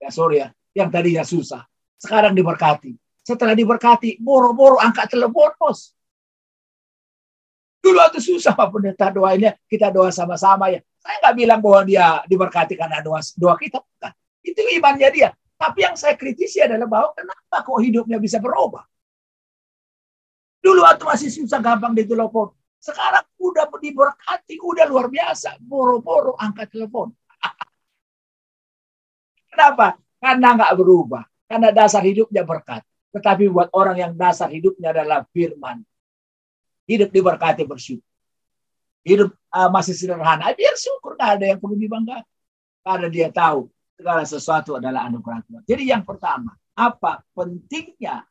Ya 0.00 0.08
sorry 0.08 0.40
ya, 0.40 0.48
yang 0.72 0.88
tadinya 0.88 1.20
susah. 1.20 1.68
Sekarang 2.00 2.32
diberkati. 2.32 2.96
Setelah 3.20 3.52
diberkati, 3.52 4.16
boro-boro 4.20 4.80
angkat 4.80 5.12
telepon, 5.12 5.52
bos. 5.60 5.92
Dulu 7.80 7.96
itu 8.12 8.20
susah 8.20 8.52
Pak 8.52 8.68
Pendeta 8.68 9.08
doanya, 9.08 9.56
kita 9.64 9.88
doa 9.88 10.12
sama-sama 10.12 10.68
ya. 10.68 10.84
Saya 11.00 11.16
nggak 11.24 11.36
bilang 11.36 11.60
bahwa 11.64 11.80
dia 11.88 12.20
diberkati 12.28 12.76
karena 12.76 13.00
doa, 13.00 13.24
doa 13.40 13.56
kita, 13.56 13.80
bukan. 13.80 14.12
Itu 14.44 14.60
imannya 14.76 15.08
dia. 15.12 15.28
Tapi 15.56 15.84
yang 15.84 15.96
saya 15.96 16.16
kritisi 16.16 16.60
adalah 16.60 16.88
bahwa 16.88 17.08
kenapa 17.16 17.56
kok 17.64 17.80
hidupnya 17.80 18.20
bisa 18.20 18.40
berubah. 18.40 18.84
Dulu 20.60 20.84
waktu 20.84 21.04
masih 21.08 21.28
susah 21.32 21.60
gampang 21.60 21.96
ditelepon. 21.96 22.52
Sekarang 22.80 23.24
udah 23.36 23.68
diberkati, 23.68 24.60
udah 24.60 24.84
luar 24.88 25.08
biasa. 25.08 25.56
Boro-boro 25.60 26.36
angkat 26.36 26.72
telepon. 26.72 27.12
Kenapa? 29.52 29.96
Karena 30.20 30.48
nggak 30.56 30.72
berubah. 30.76 31.24
Karena 31.48 31.72
dasar 31.72 32.04
hidupnya 32.04 32.44
berkat. 32.44 32.84
Tetapi 33.10 33.50
buat 33.50 33.68
orang 33.74 33.96
yang 33.98 34.12
dasar 34.14 34.50
hidupnya 34.50 34.94
adalah 34.94 35.26
firman. 35.34 35.82
Hidup 36.86 37.10
diberkati 37.10 37.66
bersyukur. 37.66 38.06
Hidup 39.02 39.34
uh, 39.50 39.70
masih 39.70 39.94
sederhana. 39.94 40.54
Biar 40.54 40.74
syukur. 40.78 41.18
Gak 41.18 41.40
ada 41.40 41.44
yang 41.50 41.58
perlu 41.58 41.74
dibanggakan. 41.74 42.26
Karena 42.80 43.08
dia 43.10 43.28
tahu 43.28 43.68
segala 43.98 44.22
sesuatu 44.24 44.80
adalah 44.80 45.04
anugerah 45.10 45.44
Tuhan. 45.44 45.62
Jadi 45.68 45.82
yang 45.92 46.02
pertama, 46.06 46.56
apa 46.72 47.20
pentingnya 47.36 48.24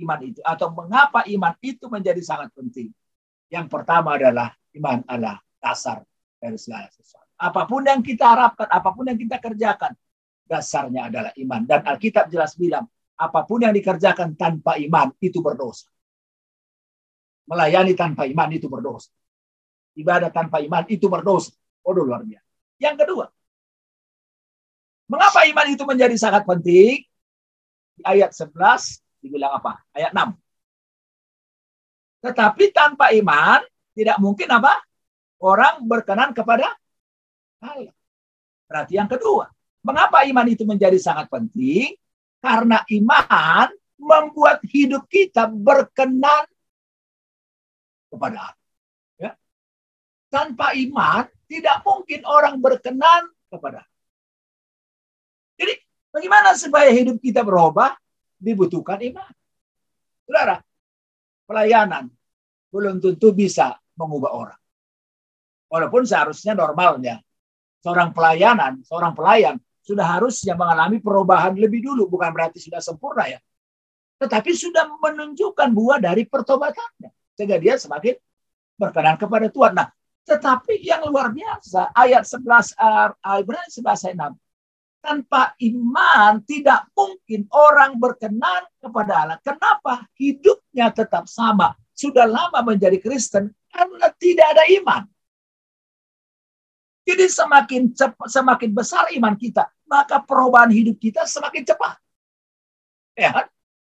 iman 0.00 0.20
itu? 0.24 0.40
Atau 0.40 0.72
mengapa 0.72 1.28
iman 1.28 1.52
itu 1.60 1.84
menjadi 1.92 2.22
sangat 2.24 2.48
penting? 2.56 2.88
Yang 3.52 3.66
pertama 3.68 4.16
adalah 4.16 4.54
iman 4.78 5.04
adalah 5.04 5.36
dasar 5.60 6.00
dari 6.40 6.56
segala 6.56 6.88
sesuatu. 6.88 7.28
Apa 7.36 7.68
pun 7.68 7.84
yang 7.84 8.00
kita 8.00 8.24
harapkan, 8.24 8.68
apa 8.70 8.88
pun 8.94 9.04
yang 9.04 9.18
kita 9.20 9.36
kerjakan, 9.36 9.92
dasarnya 10.48 11.12
adalah 11.12 11.32
iman. 11.36 11.60
Dan 11.68 11.84
Alkitab 11.84 12.32
jelas 12.32 12.56
bilang, 12.56 12.88
apa 13.20 13.44
pun 13.44 13.60
yang 13.60 13.76
dikerjakan 13.76 14.32
tanpa 14.32 14.80
iman 14.80 15.12
itu 15.20 15.44
berdosa. 15.44 15.92
Melayani 17.44 17.92
tanpa 17.92 18.24
iman 18.24 18.48
itu 18.48 18.64
berdosa. 18.72 19.12
Ibadah 19.92 20.32
tanpa 20.32 20.64
iman 20.64 20.88
itu 20.88 21.04
berdosa. 21.04 21.52
Oh, 21.84 21.92
luar 21.92 22.24
biasa. 22.24 22.48
Yang 22.80 22.96
kedua, 23.04 23.26
mengapa 25.12 25.44
iman 25.44 25.66
itu 25.68 25.84
menjadi 25.84 26.16
sangat 26.16 26.48
penting? 26.48 27.04
Di 28.00 28.02
ayat 28.08 28.32
11 28.32 29.04
dibilang 29.20 29.60
apa? 29.60 29.84
Ayat 29.92 30.16
6. 30.16 30.32
Tetapi 32.24 32.64
tanpa 32.72 33.12
iman 33.12 33.60
tidak 33.92 34.16
mungkin 34.16 34.48
apa? 34.48 34.80
Orang 35.40 35.84
berkenan 35.84 36.32
kepada 36.32 36.72
Allah. 37.60 37.92
Berarti 38.64 38.96
yang 38.96 39.08
kedua, 39.08 39.48
mengapa 39.84 40.24
iman 40.24 40.46
itu 40.48 40.64
menjadi 40.64 40.96
sangat 40.96 41.28
penting? 41.28 41.96
Karena 42.40 42.80
iman 42.88 43.68
membuat 44.00 44.64
hidup 44.64 45.04
kita 45.12 45.44
berkenan 45.48 46.48
kepada 48.08 48.52
Allah. 48.52 48.68
Ya. 49.20 49.32
Tanpa 50.32 50.72
iman, 50.72 51.28
tidak 51.44 51.84
mungkin 51.84 52.24
orang 52.24 52.56
berkenan 52.58 53.28
kepada 53.52 53.84
Allah. 53.84 54.04
Jadi, 55.60 55.74
bagaimana 56.08 56.56
supaya 56.56 56.88
hidup 56.88 57.20
kita 57.20 57.44
berubah? 57.44 57.92
dibutuhkan 58.40 58.96
iman. 59.12 59.30
Saudara, 60.24 60.56
pelayanan 61.44 62.08
belum 62.72 62.98
tentu 63.04 63.36
bisa 63.36 63.76
mengubah 64.00 64.32
orang. 64.32 64.60
Walaupun 65.70 66.02
seharusnya 66.08 66.56
normalnya 66.56 67.20
seorang 67.84 68.10
pelayanan, 68.16 68.80
seorang 68.82 69.12
pelayan 69.12 69.60
sudah 69.80 70.06
harusnya 70.18 70.54
mengalami 70.54 71.00
perubahan 71.00 71.56
lebih 71.56 71.84
dulu, 71.84 72.06
bukan 72.06 72.30
berarti 72.30 72.60
sudah 72.60 72.78
sempurna 72.78 73.26
ya. 73.26 73.40
Tetapi 74.20 74.50
sudah 74.52 74.84
menunjukkan 75.00 75.68
buah 75.72 75.98
dari 75.98 76.28
pertobatannya. 76.28 77.08
Sehingga 77.32 77.56
dia 77.56 77.80
semakin 77.80 78.14
berkenan 78.76 79.16
kepada 79.16 79.48
Tuhan. 79.48 79.72
Nah, 79.72 79.88
tetapi 80.28 80.84
yang 80.84 81.00
luar 81.08 81.32
biasa, 81.32 81.96
ayat 81.96 82.28
11 82.28 82.76
ayat 82.76 83.72
11 83.72 84.06
ayat 84.08 84.36
6. 84.36 84.36
Tanpa 85.00 85.56
iman 85.56 86.44
tidak 86.44 86.92
mungkin 86.92 87.48
orang 87.48 87.96
berkenan 87.96 88.68
kepada 88.76 89.12
Allah. 89.24 89.38
Kenapa? 89.40 90.04
Hidupnya 90.12 90.92
tetap 90.92 91.24
sama. 91.24 91.72
Sudah 91.96 92.28
lama 92.28 92.60
menjadi 92.60 93.00
Kristen 93.00 93.48
karena 93.72 94.12
tidak 94.20 94.46
ada 94.52 94.64
iman. 94.76 95.08
Jadi 97.10 97.26
semakin 97.26 97.82
cepat, 97.90 98.28
semakin 98.30 98.70
besar 98.70 99.10
iman 99.18 99.34
kita, 99.34 99.66
maka 99.90 100.22
perubahan 100.22 100.70
hidup 100.70 100.94
kita 100.94 101.26
semakin 101.26 101.66
cepat. 101.66 101.98
Ya 103.18 103.34
kan? 103.34 103.46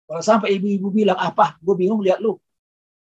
Kalau 0.10 0.22
sampai 0.26 0.58
ibu-ibu 0.58 0.90
bilang, 0.90 1.22
apa? 1.22 1.54
Gue 1.62 1.78
bingung 1.78 2.02
lihat 2.02 2.18
lu. 2.18 2.42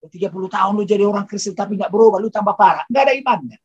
30 0.04 0.28
tahun 0.52 0.73
lu 0.76 0.85
jadi 0.85 1.07
orang 1.07 1.25
Kristen 1.25 1.57
tapi 1.57 1.81
nggak 1.81 1.88
berubah, 1.88 2.21
lu 2.21 2.28
tambah 2.28 2.52
parah. 2.52 2.85
Nggak 2.92 3.02
ada 3.09 3.14
imannya. 3.16 3.59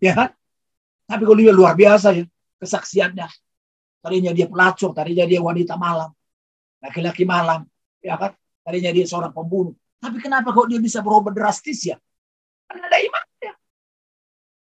Ya 0.00 0.16
kan? 0.16 0.30
Tapi 1.04 1.22
kalau 1.28 1.36
dia 1.36 1.52
luar 1.52 1.76
biasa 1.76 2.16
ya, 2.16 2.24
kesaksiannya. 2.56 3.28
Tadinya 4.00 4.32
dia 4.32 4.48
pelacur, 4.48 4.96
tadinya 4.96 5.28
dia 5.28 5.44
wanita 5.44 5.76
malam. 5.76 6.08
Laki-laki 6.80 7.28
malam. 7.28 7.68
Ya 8.00 8.16
kan? 8.16 8.32
Tadinya 8.64 8.88
dia 8.88 9.04
seorang 9.04 9.36
pembunuh. 9.36 9.76
Tapi 10.00 10.16
kenapa 10.16 10.48
kok 10.56 10.72
dia 10.72 10.80
bisa 10.80 11.04
berubah 11.04 11.28
drastis 11.28 11.84
ya? 11.84 12.00
Karena 12.64 12.88
ada 12.88 12.96
imannya. 13.04 13.59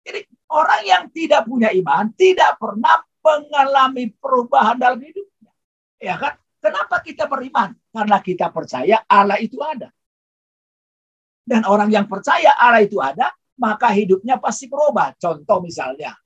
Jadi 0.04 0.20
orang 0.52 0.82
yang 0.84 1.02
tidak 1.08 1.49
punya 1.49 1.73
iman 1.73 2.12
tidak 2.12 2.61
pernah 2.61 3.00
mengalami 3.25 4.12
perubahan 4.12 4.76
dalam 4.76 5.00
hidupnya. 5.00 5.52
Ya 5.96 6.20
kan? 6.20 6.37
Kenapa 6.61 7.00
kita 7.00 7.25
beriman? 7.28 7.76
Karena 7.92 8.20
kita 8.20 8.52
percaya 8.52 9.00
Allah 9.08 9.40
itu 9.40 9.61
ada. 9.61 9.88
Dan 11.44 11.64
orang 11.68 11.92
yang 11.92 12.08
percaya 12.08 12.56
Allah 12.56 12.80
itu 12.84 13.00
ada, 13.00 13.28
maka 13.61 13.92
hidupnya 13.92 14.40
pasti 14.40 14.64
berubah. 14.64 15.12
Contoh 15.20 15.61
misalnya, 15.61 16.16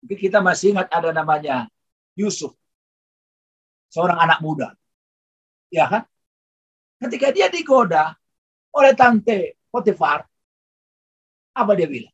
kita 0.00 0.40
masih 0.40 0.72
ingat 0.72 0.88
ada 0.88 1.12
namanya 1.12 1.68
Yusuf, 2.16 2.56
seorang 3.92 4.16
anak 4.16 4.40
muda. 4.40 4.72
Ya 5.68 5.88
kan? 5.92 6.08
Ketika 7.04 7.28
dia 7.36 7.52
digoda 7.52 8.16
oleh 8.72 8.96
tante 8.96 9.60
Potifar, 9.68 10.24
apa 11.52 11.72
dia 11.76 11.84
bilang? 11.84 12.13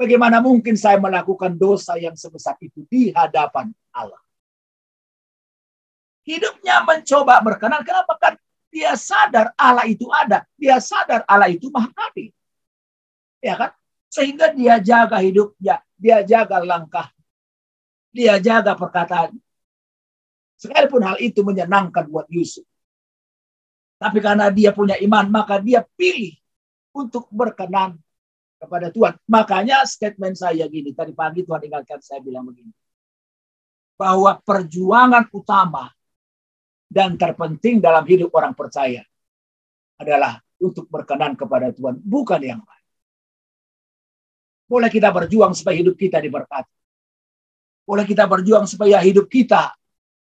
Bagaimana 0.00 0.40
mungkin 0.40 0.80
saya 0.80 0.96
melakukan 0.96 1.60
dosa 1.60 2.00
yang 2.00 2.16
sebesar 2.16 2.56
itu 2.64 2.88
di 2.88 3.12
hadapan 3.12 3.68
Allah? 3.92 4.16
Hidupnya 6.24 6.80
mencoba 6.88 7.44
berkenan. 7.44 7.84
Kenapa? 7.84 8.16
Kan 8.16 8.40
dia 8.72 8.96
sadar 8.96 9.52
Allah 9.60 9.84
itu 9.84 10.08
ada. 10.08 10.48
Dia 10.56 10.80
sadar 10.80 11.20
Allah 11.28 11.52
itu 11.52 11.68
maha. 11.68 12.16
Ya 13.44 13.60
kan? 13.60 13.76
Sehingga 14.08 14.56
dia 14.56 14.80
jaga 14.80 15.20
hidupnya. 15.20 15.84
Dia 16.00 16.24
jaga 16.24 16.64
langkah. 16.64 17.12
Dia 18.08 18.40
jaga 18.40 18.72
perkataan. 18.80 19.36
Sekalipun 20.56 21.04
hal 21.04 21.20
itu 21.20 21.44
menyenangkan 21.44 22.08
buat 22.08 22.24
Yusuf. 22.32 22.64
Tapi 24.00 24.16
karena 24.24 24.48
dia 24.48 24.72
punya 24.72 24.96
iman, 24.96 25.28
maka 25.28 25.60
dia 25.60 25.84
pilih 25.84 26.40
untuk 26.96 27.28
berkenan 27.28 28.00
kepada 28.60 28.92
Tuhan. 28.92 29.16
Makanya 29.24 29.88
statement 29.88 30.36
saya 30.36 30.68
gini, 30.68 30.92
tadi 30.92 31.16
pagi 31.16 31.40
Tuhan 31.40 31.64
ingatkan 31.64 32.04
saya 32.04 32.20
bilang 32.20 32.44
begini. 32.44 32.70
Bahwa 33.96 34.36
perjuangan 34.36 35.32
utama 35.32 35.88
dan 36.84 37.16
terpenting 37.16 37.80
dalam 37.80 38.04
hidup 38.04 38.28
orang 38.36 38.52
percaya 38.52 39.00
adalah 39.96 40.40
untuk 40.60 40.84
berkenan 40.92 41.32
kepada 41.36 41.72
Tuhan, 41.72 41.96
bukan 42.04 42.40
yang 42.44 42.60
lain. 42.60 42.86
Boleh 44.68 44.92
kita 44.92 45.08
berjuang 45.10 45.56
supaya 45.56 45.80
hidup 45.80 45.96
kita 45.96 46.20
diberkati. 46.20 46.76
Boleh 47.88 48.06
kita 48.06 48.28
berjuang 48.28 48.68
supaya 48.70 49.02
hidup 49.02 49.26
kita 49.26 49.74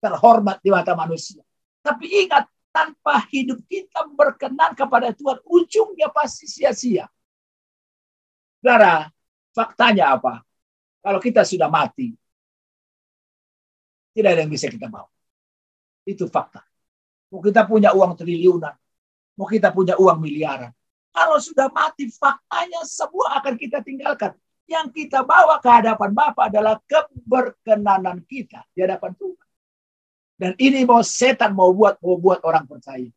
terhormat 0.02 0.58
di 0.58 0.72
mata 0.72 0.98
manusia. 0.98 1.46
Tapi 1.78 2.26
ingat, 2.26 2.50
tanpa 2.72 3.22
hidup 3.30 3.60
kita 3.68 4.08
berkenan 4.16 4.72
kepada 4.72 5.12
Tuhan, 5.12 5.38
ujungnya 5.44 6.08
pasti 6.10 6.48
sia-sia. 6.48 7.06
Saudara, 8.62 9.10
faktanya 9.50 10.14
apa? 10.14 10.46
Kalau 11.02 11.18
kita 11.18 11.42
sudah 11.42 11.66
mati, 11.66 12.14
tidak 14.14 14.38
ada 14.38 14.40
yang 14.46 14.54
bisa 14.54 14.70
kita 14.70 14.86
bawa. 14.86 15.10
Itu 16.06 16.30
fakta. 16.30 16.62
Mau 17.34 17.42
kita 17.42 17.66
punya 17.66 17.90
uang 17.90 18.14
triliunan, 18.14 18.70
mau 19.34 19.50
kita 19.50 19.74
punya 19.74 19.98
uang 19.98 20.22
miliaran. 20.22 20.70
Kalau 21.10 21.42
sudah 21.42 21.74
mati, 21.74 22.06
faktanya 22.06 22.86
semua 22.86 23.42
akan 23.42 23.58
kita 23.58 23.82
tinggalkan. 23.82 24.38
Yang 24.70 24.94
kita 24.94 25.26
bawa 25.26 25.58
ke 25.58 25.66
hadapan 25.66 26.14
Bapa 26.14 26.46
adalah 26.46 26.78
keberkenanan 26.86 28.22
kita 28.30 28.62
di 28.70 28.86
hadapan 28.86 29.10
Tuhan. 29.18 29.48
Dan 30.38 30.52
ini 30.62 30.86
mau 30.86 31.02
setan 31.02 31.50
mau 31.50 31.74
buat 31.74 31.98
mau 31.98 32.14
buat 32.14 32.46
orang 32.46 32.70
percaya. 32.70 33.10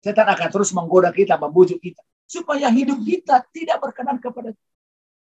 Setan 0.00 0.32
akan 0.32 0.48
terus 0.48 0.72
menggoda 0.72 1.12
kita, 1.12 1.36
membujuk 1.36 1.76
kita 1.76 2.00
supaya 2.24 2.72
hidup 2.72 2.98
kita 3.02 3.44
tidak 3.52 3.78
berkenan 3.82 4.18
kepada. 4.18 4.54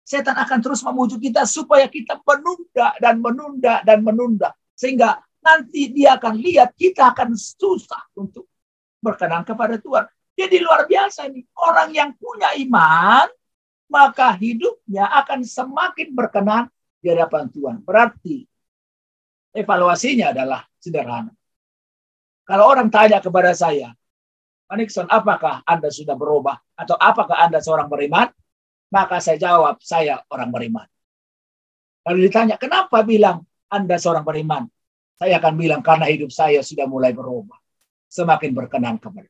Setan 0.03 0.35
akan 0.35 0.59
terus 0.59 0.83
memujuk 0.83 1.31
kita 1.31 1.47
supaya 1.47 1.87
kita 1.87 2.19
menunda 2.27 2.91
dan 2.99 3.23
menunda 3.23 3.79
dan 3.87 4.03
menunda 4.03 4.51
sehingga 4.75 5.23
nanti 5.39 5.91
dia 5.95 6.19
akan 6.19 6.39
lihat 6.39 6.75
kita 6.75 7.15
akan 7.15 7.35
susah 7.39 8.11
untuk 8.19 8.47
berkenan 9.03 9.43
kepada 9.47 9.79
Tuhan. 9.79 10.07
Jadi 10.33 10.57
luar 10.63 10.89
biasa 10.89 11.29
nih. 11.29 11.45
Orang 11.55 11.93
yang 11.93 12.11
punya 12.17 12.55
iman, 12.57 13.29
maka 13.91 14.33
hidupnya 14.33 15.05
akan 15.23 15.45
semakin 15.45 16.09
berkenan 16.15 16.71
di 17.03 17.13
hadapan 17.13 17.51
Tuhan. 17.51 17.77
Berarti 17.85 18.47
evaluasinya 19.53 20.33
adalah 20.33 20.65
sederhana. 20.81 21.29
Kalau 22.43 22.65
orang 22.67 22.89
tanya 22.89 23.21
kepada 23.21 23.53
saya, 23.53 23.93
Nixon, 24.79 25.07
apakah 25.09 25.61
Anda 25.67 25.89
sudah 25.89 26.17
berubah? 26.17 26.57
Atau 26.77 26.97
apakah 26.97 27.37
Anda 27.41 27.59
seorang 27.59 27.91
beriman? 27.91 28.29
Maka 28.93 29.17
saya 29.17 29.41
jawab, 29.41 29.81
saya 29.81 30.21
orang 30.29 30.53
beriman. 30.53 30.87
Lalu 32.05 32.29
ditanya, 32.29 32.55
kenapa 32.59 33.01
bilang 33.01 33.41
Anda 33.71 33.97
seorang 33.97 34.21
beriman? 34.21 34.69
Saya 35.17 35.39
akan 35.39 35.53
bilang 35.55 35.81
karena 35.81 36.09
hidup 36.09 36.29
saya 36.29 36.59
sudah 36.61 36.85
mulai 36.85 37.15
berubah. 37.15 37.57
Semakin 38.11 38.51
berkenan 38.53 39.01
kepada. 39.01 39.29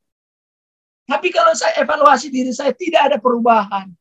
Tapi 1.03 1.27
kalau 1.36 1.51
saya 1.56 1.84
evaluasi 1.84 2.32
diri 2.32 2.51
saya 2.56 2.71
tidak 2.71 3.12
ada 3.12 3.17
perubahan. 3.19 3.91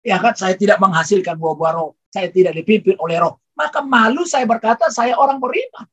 Ya 0.00 0.16
kan 0.16 0.32
saya 0.32 0.56
tidak 0.56 0.80
menghasilkan 0.80 1.36
buah-buah 1.36 1.72
roh. 1.76 1.92
Saya 2.08 2.32
tidak 2.32 2.56
dipimpin 2.56 2.96
oleh 2.96 3.20
roh. 3.20 3.40
Maka 3.52 3.84
malu 3.84 4.24
saya 4.24 4.48
berkata 4.48 4.88
saya 4.88 5.16
orang 5.20 5.36
beriman. 5.36 5.84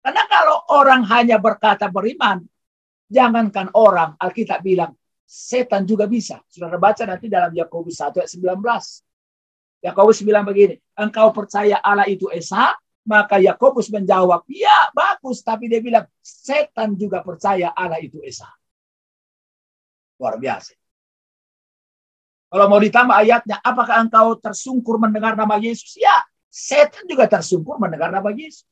Karena 0.00 0.22
kalau 0.30 0.64
orang 0.70 1.02
hanya 1.10 1.36
berkata 1.36 1.90
beriman, 1.90 2.40
jangankan 3.10 3.74
orang, 3.74 4.14
Alkitab 4.16 4.62
bilang, 4.62 4.94
setan 5.26 5.82
juga 5.84 6.06
bisa. 6.06 6.38
Sudah 6.46 6.70
baca 6.78 7.02
nanti 7.04 7.26
dalam 7.26 7.50
Yakobus 7.50 7.98
1 7.98 8.22
ayat 8.22 8.30
19. 8.30 9.84
Yakobus 9.84 10.22
bilang 10.22 10.46
begini, 10.46 10.78
engkau 10.94 11.34
percaya 11.34 11.82
Allah 11.82 12.06
itu 12.06 12.30
Esa, 12.30 12.72
maka 13.04 13.42
Yakobus 13.42 13.90
menjawab, 13.90 14.46
ya 14.46 14.94
bagus. 14.94 15.42
Tapi 15.42 15.66
dia 15.66 15.82
bilang, 15.82 16.06
setan 16.22 16.94
juga 16.94 17.20
percaya 17.26 17.74
Allah 17.74 17.98
itu 17.98 18.22
Esa. 18.22 18.46
Luar 20.20 20.38
biasa. 20.38 20.76
Kalau 22.50 22.66
mau 22.66 22.82
ditambah 22.82 23.14
ayatnya, 23.14 23.62
apakah 23.62 24.02
engkau 24.02 24.34
tersungkur 24.34 24.98
mendengar 24.98 25.38
nama 25.38 25.54
Yesus? 25.56 25.94
Ya, 25.94 26.26
setan 26.50 27.06
juga 27.06 27.30
tersungkur 27.30 27.78
mendengar 27.78 28.10
nama 28.10 28.34
Yesus. 28.34 28.66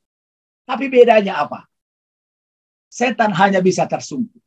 Tapi 0.66 0.90
bedanya 0.90 1.46
apa? 1.46 1.64
Setan 2.88 3.37
hanya 3.37 3.61
bisa 3.61 3.85
tersungkur. 3.85 4.40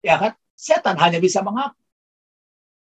Ya 0.00 0.16
kan? 0.16 0.32
Setan 0.54 0.94
hanya 1.02 1.18
bisa 1.18 1.42
mengaku 1.42 1.82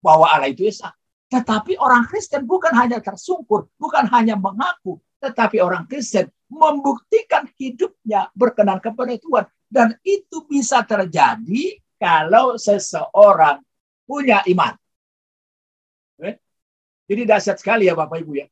bahwa 0.01 0.25
Allah 0.25 0.49
itu 0.49 0.65
Esa. 0.65 0.97
Tetapi 1.29 1.77
orang 1.77 2.09
Kristen 2.09 2.49
bukan 2.49 2.73
hanya 2.73 3.05
tersungkur, 3.05 3.69
bukan 3.77 4.09
hanya 4.09 4.41
mengaku, 4.41 4.97
tetapi 5.21 5.61
orang 5.61 5.85
Kristen 5.85 6.33
membuktikan 6.49 7.45
hidupnya 7.61 8.33
berkenan 8.33 8.81
kepada 8.81 9.13
Tuhan. 9.21 9.45
Dan 9.69 9.93
itu 10.01 10.49
bisa 10.49 10.81
terjadi 10.81 11.77
kalau 12.01 12.57
seseorang 12.57 13.61
punya 14.09 14.41
iman. 14.49 14.73
Jadi 17.09 17.25
dahsyat 17.25 17.61
sekali 17.61 17.89
ya 17.89 17.97
Bapak 17.97 18.21
Ibu 18.25 18.33
ya. 18.37 18.49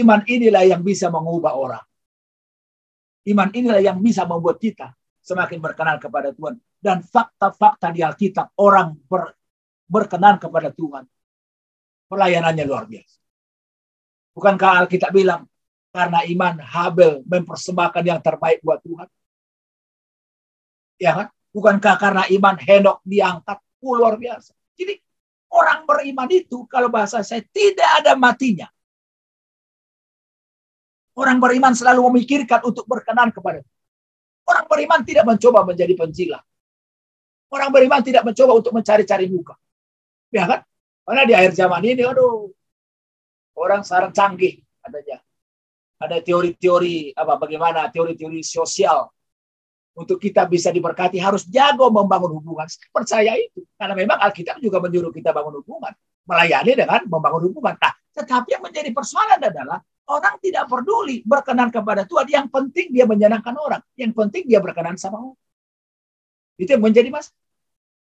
Iman 0.00 0.24
inilah 0.24 0.64
yang 0.64 0.80
bisa 0.80 1.12
mengubah 1.12 1.52
orang. 1.56 1.84
Iman 3.28 3.52
inilah 3.52 3.84
yang 3.84 4.00
bisa 4.00 4.24
membuat 4.24 4.56
kita 4.56 4.96
semakin 5.20 5.58
berkenan 5.60 6.00
kepada 6.00 6.32
Tuhan. 6.34 6.58
Dan 6.80 7.04
fakta-fakta 7.04 7.92
di 7.92 8.00
Alkitab, 8.00 8.56
orang 8.56 8.96
ber, 9.04 9.36
berkenan 9.84 10.40
kepada 10.40 10.72
Tuhan. 10.72 11.04
Pelayanannya 12.08 12.64
luar 12.66 12.88
biasa. 12.88 13.16
Bukankah 14.34 14.86
Alkitab 14.86 15.12
bilang, 15.12 15.44
karena 15.90 16.22
iman 16.22 16.54
Habel 16.62 17.20
mempersembahkan 17.26 18.04
yang 18.06 18.20
terbaik 18.22 18.62
buat 18.62 18.80
Tuhan? 18.82 19.08
Ya 21.02 21.12
kan? 21.16 21.28
Bukankah 21.50 21.94
karena 21.98 22.22
iman 22.30 22.56
Henok 22.56 22.98
diangkat? 23.02 23.58
Oh, 23.82 23.98
luar 23.98 24.14
biasa. 24.14 24.54
Jadi 24.78 24.94
orang 25.50 25.82
beriman 25.82 26.30
itu 26.30 26.62
kalau 26.70 26.86
bahasa 26.88 27.26
saya 27.26 27.42
tidak 27.50 27.90
ada 28.02 28.14
matinya. 28.14 28.70
Orang 31.18 31.42
beriman 31.42 31.74
selalu 31.74 32.06
memikirkan 32.06 32.62
untuk 32.62 32.86
berkenan 32.86 33.34
kepada 33.34 33.60
Orang 34.50 34.66
beriman 34.66 35.00
tidak 35.06 35.24
mencoba 35.30 35.62
menjadi 35.62 35.94
pencila. 35.94 36.42
Orang 37.50 37.70
beriman 37.70 38.02
tidak 38.02 38.26
mencoba 38.26 38.52
untuk 38.58 38.72
mencari-cari 38.74 39.30
muka. 39.30 39.54
Ya 40.34 40.46
kan? 40.46 40.60
Karena 41.06 41.22
di 41.26 41.34
akhir 41.34 41.54
zaman 41.54 41.82
ini, 41.86 42.02
aduh, 42.02 42.50
orang 43.58 43.86
sekarang 43.86 44.10
canggih 44.10 44.58
adanya. 44.82 45.22
Ada 46.00 46.18
teori-teori 46.24 47.12
apa 47.14 47.36
bagaimana 47.36 47.92
teori-teori 47.92 48.40
sosial 48.40 49.06
untuk 49.94 50.16
kita 50.16 50.48
bisa 50.48 50.72
diberkati 50.72 51.20
harus 51.20 51.44
jago 51.44 51.92
membangun 51.92 52.40
hubungan. 52.40 52.66
Percaya 52.88 53.36
itu 53.36 53.66
karena 53.76 53.94
memang 53.98 54.18
Alkitab 54.18 54.62
juga 54.64 54.80
menyuruh 54.80 55.12
kita 55.12 55.34
bangun 55.34 55.60
hubungan, 55.60 55.92
melayani 56.24 56.72
dengan 56.72 57.00
membangun 57.04 57.52
hubungan. 57.52 57.76
Nah, 57.76 57.92
tetapi 58.16 58.48
yang 58.56 58.62
menjadi 58.64 58.90
persoalan 58.96 59.40
adalah 59.44 59.78
Orang 60.10 60.42
tidak 60.42 60.66
peduli 60.66 61.22
berkenan 61.22 61.70
kepada 61.70 62.02
Tuhan. 62.02 62.26
Yang 62.26 62.46
penting 62.50 62.86
dia 62.90 63.06
menyenangkan 63.06 63.54
orang. 63.54 63.82
Yang 63.94 64.12
penting 64.18 64.42
dia 64.50 64.58
berkenan 64.58 64.98
sama 64.98 65.22
orang. 65.22 65.38
Itu 66.58 66.74
yang 66.74 66.82
menjadi 66.82 67.14
mas. 67.14 67.30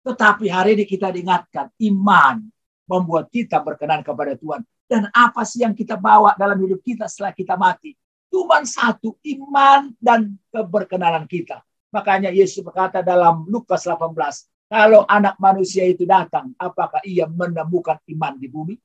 Tetapi 0.09 0.49
hari 0.49 0.73
ini 0.73 0.89
kita 0.89 1.13
diingatkan 1.13 1.69
iman 1.93 2.41
membuat 2.89 3.29
kita 3.29 3.61
berkenan 3.61 4.01
kepada 4.01 4.33
Tuhan. 4.41 4.65
Dan 4.89 5.13
apa 5.13 5.45
sih 5.45 5.61
yang 5.61 5.77
kita 5.77 6.01
bawa 6.01 6.33
dalam 6.41 6.57
hidup 6.65 6.81
kita 6.81 7.05
setelah 7.05 7.37
kita 7.37 7.61
mati? 7.61 7.93
Cuma 8.33 8.65
satu, 8.65 9.21
iman 9.21 9.93
dan 10.01 10.33
keberkenanan 10.49 11.29
kita. 11.29 11.61
Makanya 11.93 12.33
Yesus 12.33 12.65
berkata 12.65 13.05
dalam 13.05 13.45
Lukas 13.49 13.85
18, 13.85 14.17
kalau 14.69 15.05
anak 15.09 15.37
manusia 15.41 15.85
itu 15.85 16.05
datang, 16.05 16.53
apakah 16.61 17.01
ia 17.05 17.25
menemukan 17.29 18.01
iman 18.17 18.33
di 18.37 18.49
bumi? 18.49 18.77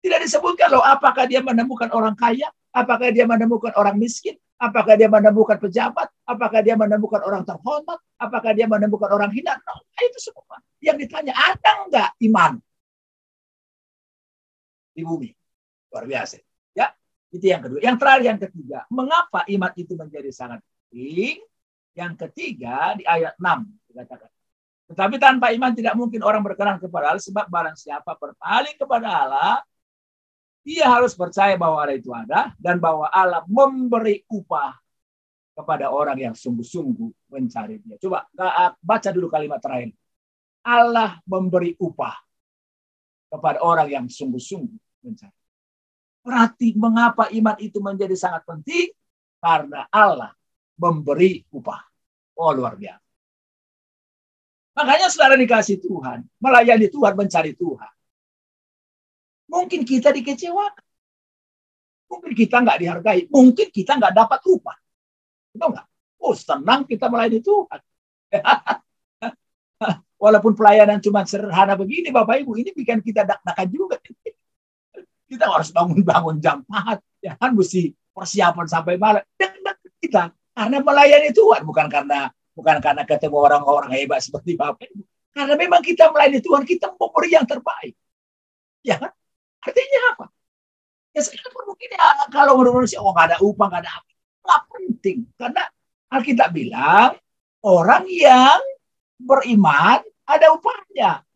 Tidak 0.00 0.20
disebutkan 0.24 0.72
loh 0.72 0.84
apakah 0.84 1.28
dia 1.28 1.44
menemukan 1.44 1.92
orang 1.92 2.16
kaya, 2.16 2.48
apakah 2.72 3.08
dia 3.10 3.24
menemukan 3.24 3.72
orang 3.76 3.96
miskin, 3.96 4.36
apakah 4.58 4.98
dia 4.98 5.06
menemukan 5.06 5.56
pejabat, 5.56 6.08
apakah 6.26 6.60
dia 6.60 6.74
menemukan 6.74 7.22
orang 7.22 7.42
terhormat, 7.46 7.98
apakah 8.18 8.52
dia 8.52 8.66
menemukan 8.66 9.08
orang 9.08 9.30
hina. 9.30 9.56
No, 9.62 9.82
itu 10.02 10.18
semua. 10.18 10.58
Yang 10.82 11.08
ditanya, 11.08 11.34
ada 11.34 11.70
enggak 11.86 12.10
iman 12.26 12.52
di 14.98 15.02
bumi? 15.06 15.30
Luar 15.94 16.04
biasa. 16.10 16.42
Ya, 16.74 16.90
itu 17.30 17.46
yang 17.46 17.62
kedua. 17.62 17.78
Yang 17.78 17.96
terakhir, 18.02 18.22
yang 18.26 18.38
ketiga. 18.42 18.78
Mengapa 18.90 19.46
iman 19.46 19.72
itu 19.78 19.94
menjadi 19.94 20.30
sangat 20.34 20.58
penting? 20.90 21.38
Yang 21.94 22.12
ketiga, 22.26 22.98
di 22.98 23.06
ayat 23.06 23.38
6 23.38 23.94
dikatakan. 23.94 24.30
Tetapi 24.88 25.14
tanpa 25.20 25.52
iman 25.52 25.72
tidak 25.76 25.94
mungkin 25.94 26.24
orang 26.24 26.40
berkenan 26.40 26.80
kepada 26.80 27.12
Allah 27.12 27.22
sebab 27.22 27.46
barang 27.46 27.76
siapa 27.76 28.16
berpaling 28.16 28.76
kepada 28.80 29.08
Allah 29.26 29.54
dia 30.68 30.84
harus 30.84 31.16
percaya 31.16 31.56
bahwa 31.56 31.80
Allah 31.80 31.96
itu 31.96 32.12
ada 32.12 32.52
dan 32.60 32.76
bahwa 32.76 33.08
Allah 33.08 33.40
memberi 33.48 34.20
upah 34.28 34.76
kepada 35.56 35.88
orang 35.88 36.20
yang 36.20 36.36
sungguh-sungguh 36.36 37.32
mencari 37.32 37.80
dia. 37.80 37.96
Coba 37.96 38.28
baca 38.84 39.08
dulu 39.08 39.32
kalimat 39.32 39.64
terakhir. 39.64 39.96
Allah 40.60 41.16
memberi 41.24 41.72
upah 41.80 42.12
kepada 43.32 43.64
orang 43.64 43.88
yang 43.88 44.06
sungguh-sungguh 44.12 45.08
mencari. 45.08 45.40
Berarti 46.20 46.76
mengapa 46.76 47.32
iman 47.32 47.56
itu 47.56 47.80
menjadi 47.80 48.12
sangat 48.12 48.44
penting? 48.44 48.92
Karena 49.40 49.88
Allah 49.88 50.36
memberi 50.76 51.48
upah. 51.48 51.80
Oh 52.36 52.52
luar 52.52 52.76
biasa. 52.76 53.08
Makanya 54.76 55.08
saudara 55.10 55.34
dikasih 55.34 55.80
Tuhan, 55.80 56.28
melayani 56.38 56.86
Tuhan, 56.92 57.16
mencari 57.16 57.56
Tuhan. 57.56 57.92
Mungkin 59.48 59.80
kita 59.88 60.12
dikecewakan. 60.12 60.86
Mungkin 62.08 62.32
kita 62.32 62.56
nggak 62.64 62.78
dihargai. 62.80 63.20
Mungkin 63.28 63.68
kita 63.68 63.96
nggak 63.96 64.14
dapat 64.16 64.40
upah. 64.44 64.76
Betul 65.52 65.68
nggak? 65.76 65.86
Oh, 66.20 66.34
senang 66.36 66.84
kita 66.84 67.08
melayani 67.08 67.40
Tuhan. 67.40 67.80
Walaupun 70.22 70.52
pelayanan 70.58 70.98
cuma 70.98 71.22
sederhana 71.22 71.78
begini, 71.78 72.10
Bapak 72.10 72.42
Ibu, 72.42 72.58
ini 72.58 72.74
bikin 72.74 72.98
kita 73.00 73.22
dak-dakan 73.22 73.68
juga. 73.70 73.96
kita 75.30 75.44
harus 75.46 75.70
bangun-bangun 75.70 76.42
jam 76.42 76.66
4. 76.66 76.98
Ya 77.22 77.38
kan, 77.38 77.54
mesti 77.54 77.94
persiapan 78.10 78.66
sampai 78.66 78.98
malam. 78.98 79.22
Dan 79.38 79.54
kita. 80.02 80.34
Karena 80.58 80.82
melayani 80.82 81.30
Tuhan. 81.30 81.62
Bukan 81.62 81.86
karena 81.86 82.34
bukan 82.50 82.82
karena 82.82 83.06
ketemu 83.06 83.36
orang-orang 83.38 83.94
hebat 83.94 84.18
seperti 84.18 84.58
Bapak 84.58 84.90
Ibu. 84.90 85.02
Karena 85.30 85.54
memang 85.54 85.80
kita 85.86 86.10
melayani 86.10 86.42
Tuhan, 86.42 86.66
kita 86.66 86.98
mau 86.98 87.14
beri 87.14 87.38
yang 87.38 87.46
terbaik. 87.46 87.94
Ya 88.82 88.98
kan? 88.98 89.14
Artinya 89.64 90.00
apa? 90.14 90.26
Ya 91.16 91.20
sekalipun 91.24 91.74
mungkin 91.74 91.88
ya, 91.90 92.06
kalau 92.30 92.60
menurut 92.60 92.84
manusia, 92.84 93.02
oh 93.02 93.10
nggak 93.10 93.26
ada 93.34 93.38
upah, 93.42 93.66
nggak 93.66 93.82
ada 93.82 93.92
apa. 93.98 94.10
Nggak 94.44 94.62
penting. 94.70 95.18
Karena 95.34 95.62
Alkitab 96.08 96.50
bilang, 96.54 97.10
orang 97.64 98.04
yang 98.06 98.60
beriman 99.18 100.00
ada 100.24 100.46
upahnya. 100.54 101.26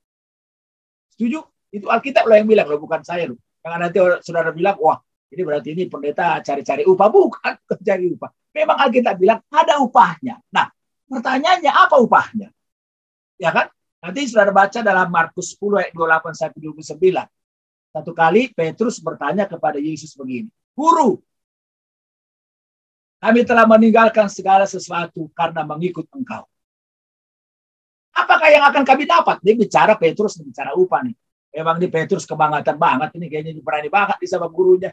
Setuju? 1.13 1.43
Itu 1.73 1.89
Alkitab 1.89 2.29
loh 2.29 2.37
yang 2.37 2.49
bilang, 2.49 2.67
loh 2.69 2.79
bukan 2.79 3.03
saya 3.03 3.33
loh. 3.33 3.39
Jangan 3.63 3.79
nanti 3.89 3.99
saudara 4.23 4.51
bilang, 4.55 4.77
wah 4.79 4.99
ini 5.33 5.43
berarti 5.43 5.69
ini 5.73 5.89
pendeta 5.89 6.39
cari-cari 6.45 6.85
upah. 6.85 7.09
Bukan 7.09 7.53
cari 7.89 8.05
upah. 8.13 8.31
Memang 8.53 8.77
Alkitab 8.87 9.17
bilang 9.17 9.41
ada 9.49 9.81
upahnya. 9.81 10.37
Nah, 10.53 10.69
pertanyaannya 11.09 11.73
apa 11.73 11.97
upahnya? 11.97 12.49
Ya 13.41 13.51
kan? 13.51 13.73
Nanti 14.03 14.29
saudara 14.29 14.53
baca 14.53 14.79
dalam 14.83 15.09
Markus 15.09 15.57
10 15.57 15.79
ayat 15.79 15.93
28 15.95 16.37
sampai 16.37 16.59
29. 16.61 17.42
Satu 17.93 18.17
kali 18.17 18.49
Petrus 18.57 18.97
bertanya 19.05 19.45
kepada 19.45 19.77
Yesus 19.77 20.17
begini, 20.17 20.49
Guru, 20.73 21.21
kami 23.21 23.45
telah 23.45 23.69
meninggalkan 23.69 24.27
segala 24.33 24.65
sesuatu 24.65 25.29
karena 25.37 25.63
mengikut 25.63 26.09
engkau. 26.11 26.49
Apakah 28.17 28.49
yang 28.49 28.65
akan 28.65 28.83
kami 28.83 29.05
dapat? 29.05 29.41
Dia 29.45 29.55
bicara 29.57 29.93
Petrus, 30.01 30.41
bicara 30.41 30.73
upah 30.73 31.05
nih. 31.05 31.17
Memang 31.53 31.77
ini 31.79 31.89
Petrus 31.93 32.25
kebangatan 32.25 32.81
banget 32.81 33.13
ini 33.21 33.29
kayaknya 33.29 33.61
berani 33.61 33.93
banget 33.93 34.17
di 34.25 34.27
sama 34.29 34.49
gurunya. 34.49 34.89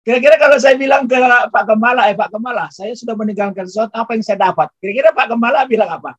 Kira-kira 0.00 0.40
kalau 0.40 0.56
saya 0.56 0.80
bilang 0.80 1.04
ke 1.04 1.18
Pak 1.52 1.64
Kemala, 1.66 2.08
eh 2.08 2.16
Pak 2.16 2.32
Kemala, 2.32 2.72
saya 2.72 2.96
sudah 2.96 3.12
meninggalkan 3.18 3.68
sesuatu, 3.68 3.92
apa 3.92 4.16
yang 4.16 4.24
saya 4.24 4.38
dapat? 4.48 4.72
Kira-kira 4.80 5.12
Pak 5.12 5.28
Kemala 5.28 5.66
bilang 5.68 5.90
apa? 5.92 6.16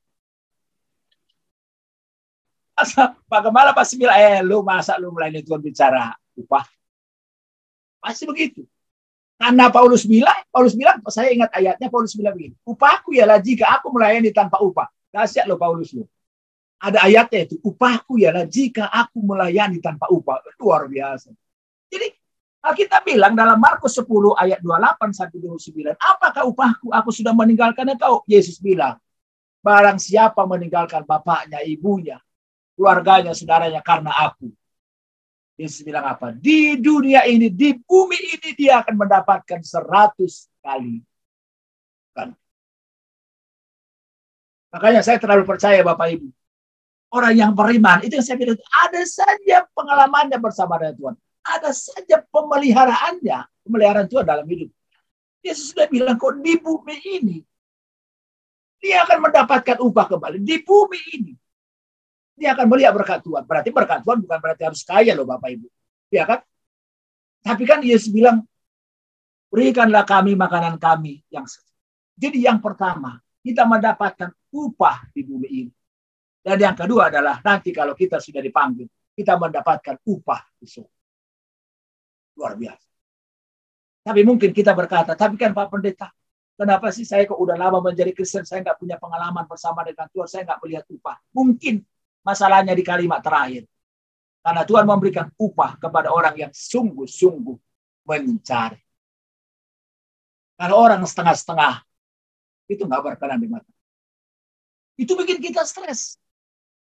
Kemala 3.28 3.74
pasti 3.74 3.98
bilang, 3.98 4.18
eh 4.22 4.46
lu 4.46 4.62
masa 4.62 5.02
lu 5.02 5.10
melayani 5.10 5.42
Tuhan 5.42 5.62
bicara 5.62 6.14
upah? 6.38 6.66
Pasti 7.98 8.30
begitu. 8.30 8.62
Karena 9.38 9.70
Paulus 9.70 10.06
bilang, 10.06 10.34
Paulus 10.50 10.74
bilang, 10.74 11.02
saya 11.14 11.30
ingat 11.30 11.54
ayatnya, 11.54 11.94
Paulus 11.94 12.18
bilang 12.18 12.34
begini, 12.34 12.58
upahku 12.66 13.14
ialah 13.14 13.38
jika 13.38 13.70
aku 13.78 13.94
melayani 13.94 14.34
tanpa 14.34 14.58
upah. 14.62 14.90
Dahsyat 15.14 15.46
lo 15.46 15.58
Paulus 15.62 15.94
lo. 15.94 16.10
Ada 16.78 17.06
ayatnya 17.06 17.50
itu, 17.50 17.58
upahku 17.62 18.22
ialah 18.22 18.46
jika 18.46 18.90
aku 18.90 19.22
melayani 19.22 19.82
tanpa 19.82 20.10
upah. 20.14 20.42
Luar 20.62 20.86
biasa. 20.90 21.34
Jadi 21.90 22.14
kita 22.68 23.00
bilang 23.00 23.32
dalam 23.32 23.58
Markus 23.58 23.96
10 23.96 24.10
ayat 24.38 24.60
28 24.60 25.16
sampai 25.16 25.38
29, 25.40 25.96
apakah 25.96 26.44
upahku? 26.46 26.92
Aku 26.92 27.10
sudah 27.16 27.32
meninggalkan 27.32 27.88
engkau. 27.88 28.28
Yesus 28.28 28.60
bilang, 28.60 29.00
barang 29.64 29.98
siapa 30.02 30.44
meninggalkan 30.44 31.08
bapaknya, 31.08 31.64
ibunya, 31.64 32.20
keluarganya, 32.78 33.34
saudaranya 33.34 33.82
karena 33.82 34.14
aku. 34.14 34.54
Yesus 35.58 35.82
bilang 35.82 36.06
apa? 36.06 36.30
Di 36.38 36.78
dunia 36.78 37.26
ini, 37.26 37.50
di 37.50 37.74
bumi 37.74 38.38
ini 38.38 38.54
dia 38.54 38.86
akan 38.86 38.94
mendapatkan 38.94 39.66
seratus 39.66 40.46
kali. 40.62 41.02
Kan? 42.14 42.38
Makanya 44.70 45.02
saya 45.02 45.18
terlalu 45.18 45.50
percaya 45.50 45.82
Bapak 45.82 46.14
Ibu. 46.14 46.30
Orang 47.10 47.34
yang 47.34 47.58
beriman, 47.58 48.06
itu 48.06 48.22
yang 48.22 48.28
saya 48.28 48.38
bilang, 48.38 48.62
ada 48.86 49.02
saja 49.10 49.66
pengalamannya 49.74 50.38
bersama 50.38 50.78
dengan 50.78 50.94
Tuhan. 50.94 51.16
Ada 51.42 51.70
saja 51.74 52.22
pemeliharaannya, 52.30 53.38
pemeliharaan 53.66 54.06
Tuhan 54.06 54.28
dalam 54.30 54.46
hidup. 54.46 54.70
Yesus 55.42 55.74
sudah 55.74 55.90
bilang 55.90 56.22
kok 56.22 56.38
di 56.44 56.54
bumi 56.60 56.98
ini, 57.18 57.38
dia 58.78 59.02
akan 59.08 59.26
mendapatkan 59.26 59.82
upah 59.82 60.06
kembali. 60.06 60.38
Di 60.44 60.62
bumi 60.62 61.00
ini 61.18 61.34
dia 62.38 62.54
akan 62.54 62.66
melihat 62.70 62.94
berkat 62.94 63.26
Tuhan. 63.26 63.44
Berarti 63.44 63.70
berkat 63.74 64.06
Tuhan 64.06 64.22
bukan 64.22 64.38
berarti 64.38 64.64
harus 64.70 64.82
kaya 64.86 65.18
loh 65.18 65.26
Bapak 65.26 65.50
Ibu. 65.58 65.68
Ya 66.14 66.24
kan? 66.24 66.40
Tapi 67.42 67.64
kan 67.66 67.82
Yesus 67.82 68.14
bilang, 68.14 68.46
Berikanlah 69.48 70.04
kami 70.04 70.36
makanan 70.36 70.76
kami 70.76 71.24
yang 71.32 71.48
Jadi 72.18 72.44
yang 72.44 72.60
pertama, 72.60 73.22
kita 73.40 73.64
mendapatkan 73.64 74.34
upah 74.52 75.08
di 75.16 75.22
bumi 75.24 75.50
ini. 75.50 75.74
Dan 76.44 76.58
yang 76.60 76.76
kedua 76.76 77.08
adalah 77.08 77.40
nanti 77.40 77.72
kalau 77.72 77.96
kita 77.96 78.20
sudah 78.20 78.44
dipanggil, 78.44 78.88
kita 79.16 79.40
mendapatkan 79.40 80.04
upah 80.04 80.42
di 80.60 80.68
surga. 80.68 81.00
Luar 82.36 82.54
biasa. 82.60 82.88
Tapi 84.04 84.22
mungkin 84.24 84.52
kita 84.52 84.72
berkata, 84.72 85.16
tapi 85.16 85.36
kan 85.36 85.52
Pak 85.52 85.68
Pendeta, 85.68 86.08
kenapa 86.56 86.92
sih 86.96 87.04
saya 87.04 87.28
kok 87.28 87.40
udah 87.40 87.60
lama 87.60 87.84
menjadi 87.84 88.16
Kristen, 88.16 88.48
saya 88.48 88.64
nggak 88.64 88.80
punya 88.80 88.96
pengalaman 89.00 89.44
bersama 89.48 89.84
dengan 89.84 90.08
Tuhan, 90.12 90.28
saya 90.28 90.44
nggak 90.48 90.60
melihat 90.64 90.86
upah. 90.92 91.18
Mungkin 91.36 91.84
masalahnya 92.26 92.74
di 92.74 92.84
kalimat 92.86 93.22
terakhir. 93.22 93.66
Karena 94.42 94.64
Tuhan 94.64 94.86
memberikan 94.88 95.28
upah 95.36 95.76
kepada 95.76 96.14
orang 96.14 96.36
yang 96.40 96.52
sungguh-sungguh 96.56 97.58
mencari. 98.08 98.80
Kalau 100.58 100.76
orang 100.80 101.04
setengah-setengah, 101.04 101.84
itu 102.72 102.82
nggak 102.88 103.04
berkenan 103.04 103.44
di 103.44 103.50
mata. 103.52 103.72
Itu 104.98 105.14
bikin 105.14 105.38
kita 105.44 105.68
stres. 105.68 106.18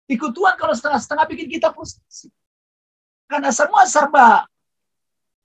Ikut 0.06 0.30
Tuhan 0.30 0.54
kalau 0.54 0.70
setengah-setengah 0.76 1.26
bikin 1.26 1.48
kita 1.50 1.74
frustasi. 1.74 2.30
Karena 3.26 3.50
semua 3.50 3.82
serba 3.90 4.46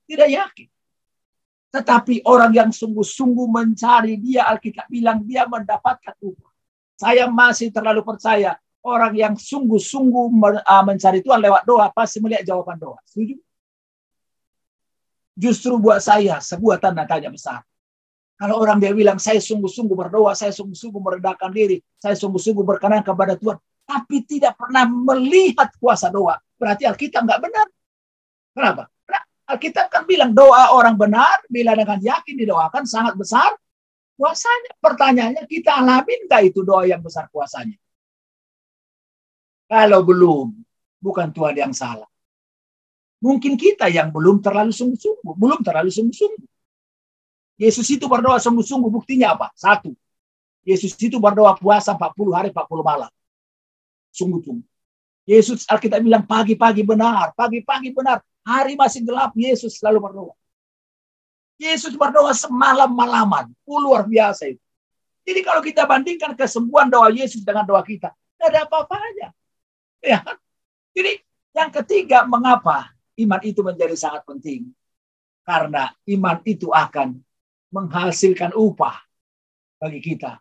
tidak 0.05 0.29
yakin. 0.29 0.69
Tetapi 1.71 2.27
orang 2.27 2.51
yang 2.51 2.69
sungguh-sungguh 2.69 3.47
mencari 3.47 4.19
dia, 4.19 4.45
Alkitab 4.51 4.91
bilang 4.91 5.23
dia 5.23 5.47
mendapatkan 5.47 6.13
upah. 6.19 6.51
Saya 6.99 7.25
masih 7.31 7.71
terlalu 7.73 8.03
percaya 8.05 8.59
orang 8.81 9.13
yang 9.13 9.33
sungguh-sungguh 9.37 10.25
ah, 10.65 10.83
mencari 10.85 11.21
Tuhan 11.21 11.39
lewat 11.41 11.63
doa 11.65 11.89
pasti 11.93 12.17
melihat 12.17 12.45
jawaban 12.45 12.77
doa. 12.81 12.97
Setuju? 13.05 13.37
Justru 15.37 15.77
buat 15.77 16.01
saya 16.01 16.41
sebuah 16.41 16.81
tanda 16.81 17.05
tanya 17.05 17.31
besar. 17.31 17.61
Kalau 18.41 18.57
orang 18.57 18.81
dia 18.81 18.89
bilang, 18.89 19.21
saya 19.21 19.37
sungguh-sungguh 19.37 19.93
berdoa, 19.93 20.33
saya 20.33 20.49
sungguh-sungguh 20.49 20.97
merendahkan 20.97 21.53
diri, 21.53 21.77
saya 22.01 22.17
sungguh-sungguh 22.17 22.65
berkenan 22.65 23.05
kepada 23.05 23.37
Tuhan, 23.37 23.61
tapi 23.85 24.25
tidak 24.25 24.57
pernah 24.57 24.89
melihat 24.89 25.69
kuasa 25.77 26.09
doa, 26.09 26.41
berarti 26.57 26.89
Alkitab 26.89 27.21
nggak 27.21 27.37
benar. 27.37 27.67
Kenapa? 28.57 28.83
Karena 29.05 29.21
Alkitab 29.45 29.85
kan 29.93 30.03
bilang 30.09 30.33
doa 30.33 30.73
orang 30.73 30.97
benar, 30.97 31.45
bila 31.53 31.77
dengan 31.77 32.01
yakin 32.01 32.33
didoakan 32.33 32.83
sangat 32.89 33.13
besar 33.13 33.53
kuasanya. 34.17 34.73
Pertanyaannya, 34.81 35.43
kita 35.45 35.77
alamin 35.77 36.25
nggak 36.25 36.41
itu 36.49 36.65
doa 36.65 36.89
yang 36.89 37.05
besar 37.05 37.29
kuasanya? 37.29 37.77
Kalau 39.71 40.03
belum, 40.03 40.51
bukan 40.99 41.31
Tuhan 41.31 41.55
yang 41.55 41.71
salah. 41.71 42.11
Mungkin 43.23 43.55
kita 43.55 43.87
yang 43.87 44.11
belum 44.11 44.43
terlalu 44.43 44.75
sungguh-sungguh, 44.75 45.31
belum 45.31 45.63
terlalu 45.63 45.87
sungguh-sungguh. 45.87 46.49
Yesus 47.55 47.87
itu 47.87 48.03
berdoa 48.11 48.35
sungguh-sungguh 48.35 48.91
buktinya 48.91 49.31
apa? 49.31 49.47
Satu. 49.55 49.95
Yesus 50.67 50.91
itu 50.99 51.15
berdoa 51.23 51.55
puasa 51.55 51.95
40 51.95 52.35
hari 52.35 52.49
40 52.51 52.83
malam. 52.83 53.11
Sungguh-sungguh. 54.11 54.67
Yesus 55.23 55.63
Alkitab 55.63 56.03
bilang 56.03 56.27
pagi-pagi 56.27 56.83
benar, 56.83 57.31
pagi-pagi 57.31 57.95
benar. 57.95 58.19
Hari 58.43 58.75
masih 58.75 59.07
gelap, 59.07 59.31
Yesus 59.39 59.79
selalu 59.79 60.03
berdoa. 60.03 60.35
Yesus 61.61 61.95
berdoa 61.95 62.35
semalam-malaman. 62.35 63.47
Luar 63.63 64.03
biasa 64.03 64.51
itu. 64.51 64.63
Jadi 65.23 65.39
kalau 65.45 65.63
kita 65.63 65.87
bandingkan 65.87 66.35
kesembuhan 66.35 66.89
doa 66.89 67.07
Yesus 67.07 67.45
dengan 67.45 67.63
doa 67.63 67.85
kita, 67.85 68.11
tidak 68.35 68.47
ada 68.51 68.59
apa-apanya. 68.65 69.29
Ya. 70.01 70.25
Jadi 70.91 71.21
yang 71.53 71.69
ketiga, 71.69 72.25
mengapa 72.25 72.91
iman 73.21 73.41
itu 73.45 73.61
menjadi 73.61 73.95
sangat 73.95 74.25
penting? 74.25 74.73
Karena 75.45 75.93
iman 76.09 76.37
itu 76.45 76.69
akan 76.73 77.17
menghasilkan 77.71 78.51
upah 78.53 78.99
bagi 79.79 80.03
kita, 80.03 80.37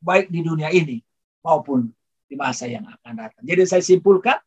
baik 0.00 0.30
di 0.30 0.40
dunia 0.40 0.70
ini 0.70 1.02
maupun 1.44 1.90
di 2.30 2.34
masa 2.38 2.64
yang 2.64 2.86
akan 2.86 3.12
datang. 3.12 3.42
Jadi 3.44 3.62
saya 3.68 3.82
simpulkan, 3.84 4.38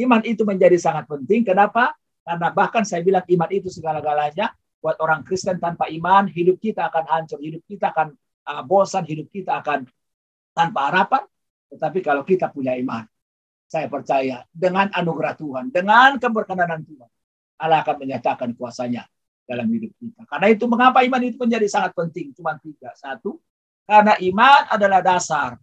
iman 0.00 0.22
itu 0.24 0.46
menjadi 0.46 0.78
sangat 0.80 1.04
penting. 1.04 1.44
Kenapa? 1.44 1.92
Karena 2.24 2.48
bahkan 2.54 2.86
saya 2.88 3.04
bilang 3.04 3.26
iman 3.26 3.50
itu 3.52 3.68
segala-galanya. 3.68 4.54
Buat 4.80 5.00
orang 5.00 5.24
Kristen 5.24 5.56
tanpa 5.60 5.88
iman, 5.88 6.28
hidup 6.28 6.60
kita 6.60 6.88
akan 6.92 7.04
hancur, 7.08 7.40
hidup 7.40 7.64
kita 7.64 7.88
akan 7.88 8.12
uh, 8.48 8.62
bosan, 8.64 9.04
hidup 9.08 9.32
kita 9.32 9.60
akan 9.60 9.88
tanpa 10.52 10.92
harapan. 10.92 11.24
Tetapi 11.72 11.98
kalau 12.04 12.20
kita 12.20 12.52
punya 12.52 12.76
iman, 12.76 13.04
saya 13.74 13.90
percaya 13.90 14.46
dengan 14.54 14.86
anugerah 14.94 15.34
Tuhan, 15.34 15.74
dengan 15.74 16.14
keberkenanan 16.22 16.86
Tuhan, 16.86 17.10
Allah 17.58 17.82
akan 17.82 18.06
menyatakan 18.06 18.54
kuasanya 18.54 19.02
dalam 19.42 19.66
hidup 19.66 19.90
kita. 19.98 20.22
Karena 20.30 20.46
itu 20.54 20.64
mengapa 20.70 21.02
iman 21.02 21.18
itu 21.26 21.34
menjadi 21.34 21.66
sangat 21.66 21.90
penting? 21.98 22.30
Cuma 22.38 22.54
tiga. 22.62 22.94
Satu, 22.94 23.42
karena 23.82 24.14
iman 24.14 24.62
adalah 24.70 25.02
dasar 25.02 25.58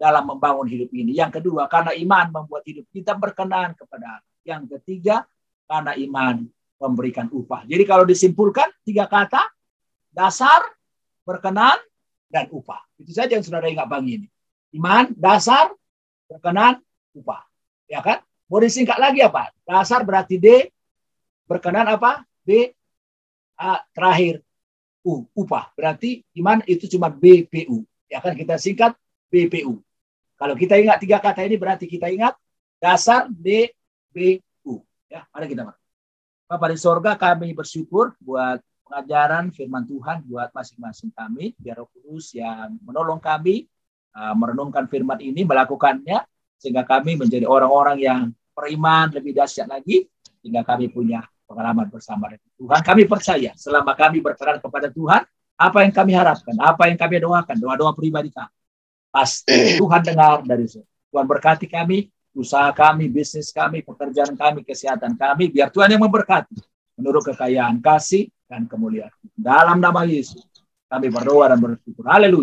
dalam 0.00 0.24
membangun 0.24 0.64
hidup 0.72 0.88
ini. 0.96 1.12
Yang 1.12 1.44
kedua, 1.44 1.68
karena 1.68 1.92
iman 1.92 2.32
membuat 2.32 2.64
hidup 2.64 2.88
kita 2.88 3.12
berkenan 3.12 3.76
kepada 3.76 4.24
Allah. 4.24 4.32
Yang 4.48 4.80
ketiga, 4.80 5.28
karena 5.68 5.92
iman 6.00 6.48
memberikan 6.80 7.28
upah. 7.28 7.68
Jadi 7.68 7.84
kalau 7.84 8.08
disimpulkan 8.08 8.72
tiga 8.88 9.04
kata, 9.04 9.44
dasar, 10.08 10.64
berkenan, 11.28 11.76
dan 12.32 12.48
upah. 12.48 12.80
Itu 12.96 13.12
saja 13.12 13.36
yang 13.36 13.44
saudara 13.44 13.68
ingat 13.68 13.84
pagi 13.84 14.16
ini. 14.16 14.28
Iman, 14.72 15.12
dasar, 15.12 15.68
berkenan, 16.24 16.80
upah. 17.16 17.44
Ya 17.88 18.04
kan? 18.04 18.20
Mau 18.48 18.60
disingkat 18.60 18.96
lagi 18.96 19.20
apa? 19.20 19.52
Dasar 19.64 20.04
berarti 20.04 20.40
D, 20.40 20.72
berkenan 21.44 21.84
apa? 21.88 22.24
B, 22.44 22.72
A 23.60 23.84
terakhir 23.92 24.40
U, 25.04 25.24
upah. 25.36 25.72
Berarti 25.76 26.24
iman 26.40 26.64
itu 26.64 26.88
cuma 26.88 27.12
BPU. 27.12 27.84
Ya 28.08 28.24
kan 28.24 28.32
kita 28.32 28.56
singkat 28.56 28.96
BPU. 29.28 29.80
Kalau 30.38 30.54
kita 30.54 30.78
ingat 30.78 31.02
tiga 31.02 31.18
kata 31.20 31.44
ini 31.44 31.58
berarti 31.58 31.84
kita 31.84 32.08
ingat 32.08 32.38
dasar 32.78 33.26
DBU. 33.28 34.74
Ya, 35.10 35.26
mari 35.34 35.50
kita 35.50 35.74
Bapak 36.48 36.72
di 36.72 36.78
sorga 36.80 37.12
kami 37.12 37.52
bersyukur 37.52 38.16
buat 38.24 38.64
pengajaran 38.88 39.52
firman 39.52 39.84
Tuhan 39.84 40.24
buat 40.24 40.48
masing-masing 40.56 41.12
kami. 41.12 41.52
Biar 41.60 41.76
Roh 41.84 41.92
Kudus 41.92 42.32
yang 42.32 42.80
menolong 42.80 43.20
kami 43.20 43.68
uh, 44.16 44.32
merenungkan 44.32 44.88
firman 44.88 45.20
ini, 45.20 45.44
melakukannya 45.44 46.24
sehingga 46.58 46.82
kami 46.84 47.16
menjadi 47.16 47.46
orang-orang 47.46 47.96
yang 48.02 48.20
beriman 48.52 49.08
lebih 49.14 49.32
dahsyat 49.38 49.70
lagi 49.70 50.10
sehingga 50.42 50.66
kami 50.66 50.90
punya 50.90 51.22
pengalaman 51.48 51.88
bersama 51.88 52.28
dengan 52.28 52.50
Tuhan. 52.58 52.80
Kami 52.84 53.02
percaya 53.08 53.50
selama 53.56 53.96
kami 53.96 54.20
berperan 54.20 54.60
kepada 54.60 54.92
Tuhan, 54.92 55.22
apa 55.58 55.78
yang 55.82 55.92
kami 55.94 56.12
harapkan, 56.14 56.54
apa 56.60 56.90
yang 56.90 56.98
kami 56.98 57.22
doakan, 57.22 57.56
doa-doa 57.56 57.96
pribadi 57.96 58.28
kami. 58.28 58.52
Pasti 59.08 59.80
Tuhan 59.80 60.04
dengar 60.04 60.44
dari 60.44 60.68
itu. 60.68 60.84
Tuhan 61.08 61.24
berkati 61.24 61.64
kami, 61.64 62.12
usaha 62.36 62.68
kami, 62.76 63.08
bisnis 63.08 63.48
kami, 63.48 63.80
pekerjaan 63.80 64.36
kami, 64.36 64.60
kesehatan 64.62 65.16
kami, 65.16 65.48
biar 65.48 65.72
Tuhan 65.72 65.88
yang 65.88 66.04
memberkati 66.04 66.54
menurut 67.00 67.24
kekayaan 67.32 67.80
kasih 67.80 68.28
dan 68.44 68.68
kemuliaan. 68.68 69.10
Dalam 69.32 69.80
nama 69.80 70.04
Yesus, 70.04 70.44
kami 70.90 71.08
berdoa 71.08 71.48
dan 71.48 71.58
bersyukur. 71.58 72.04
Haleluya. 72.04 72.36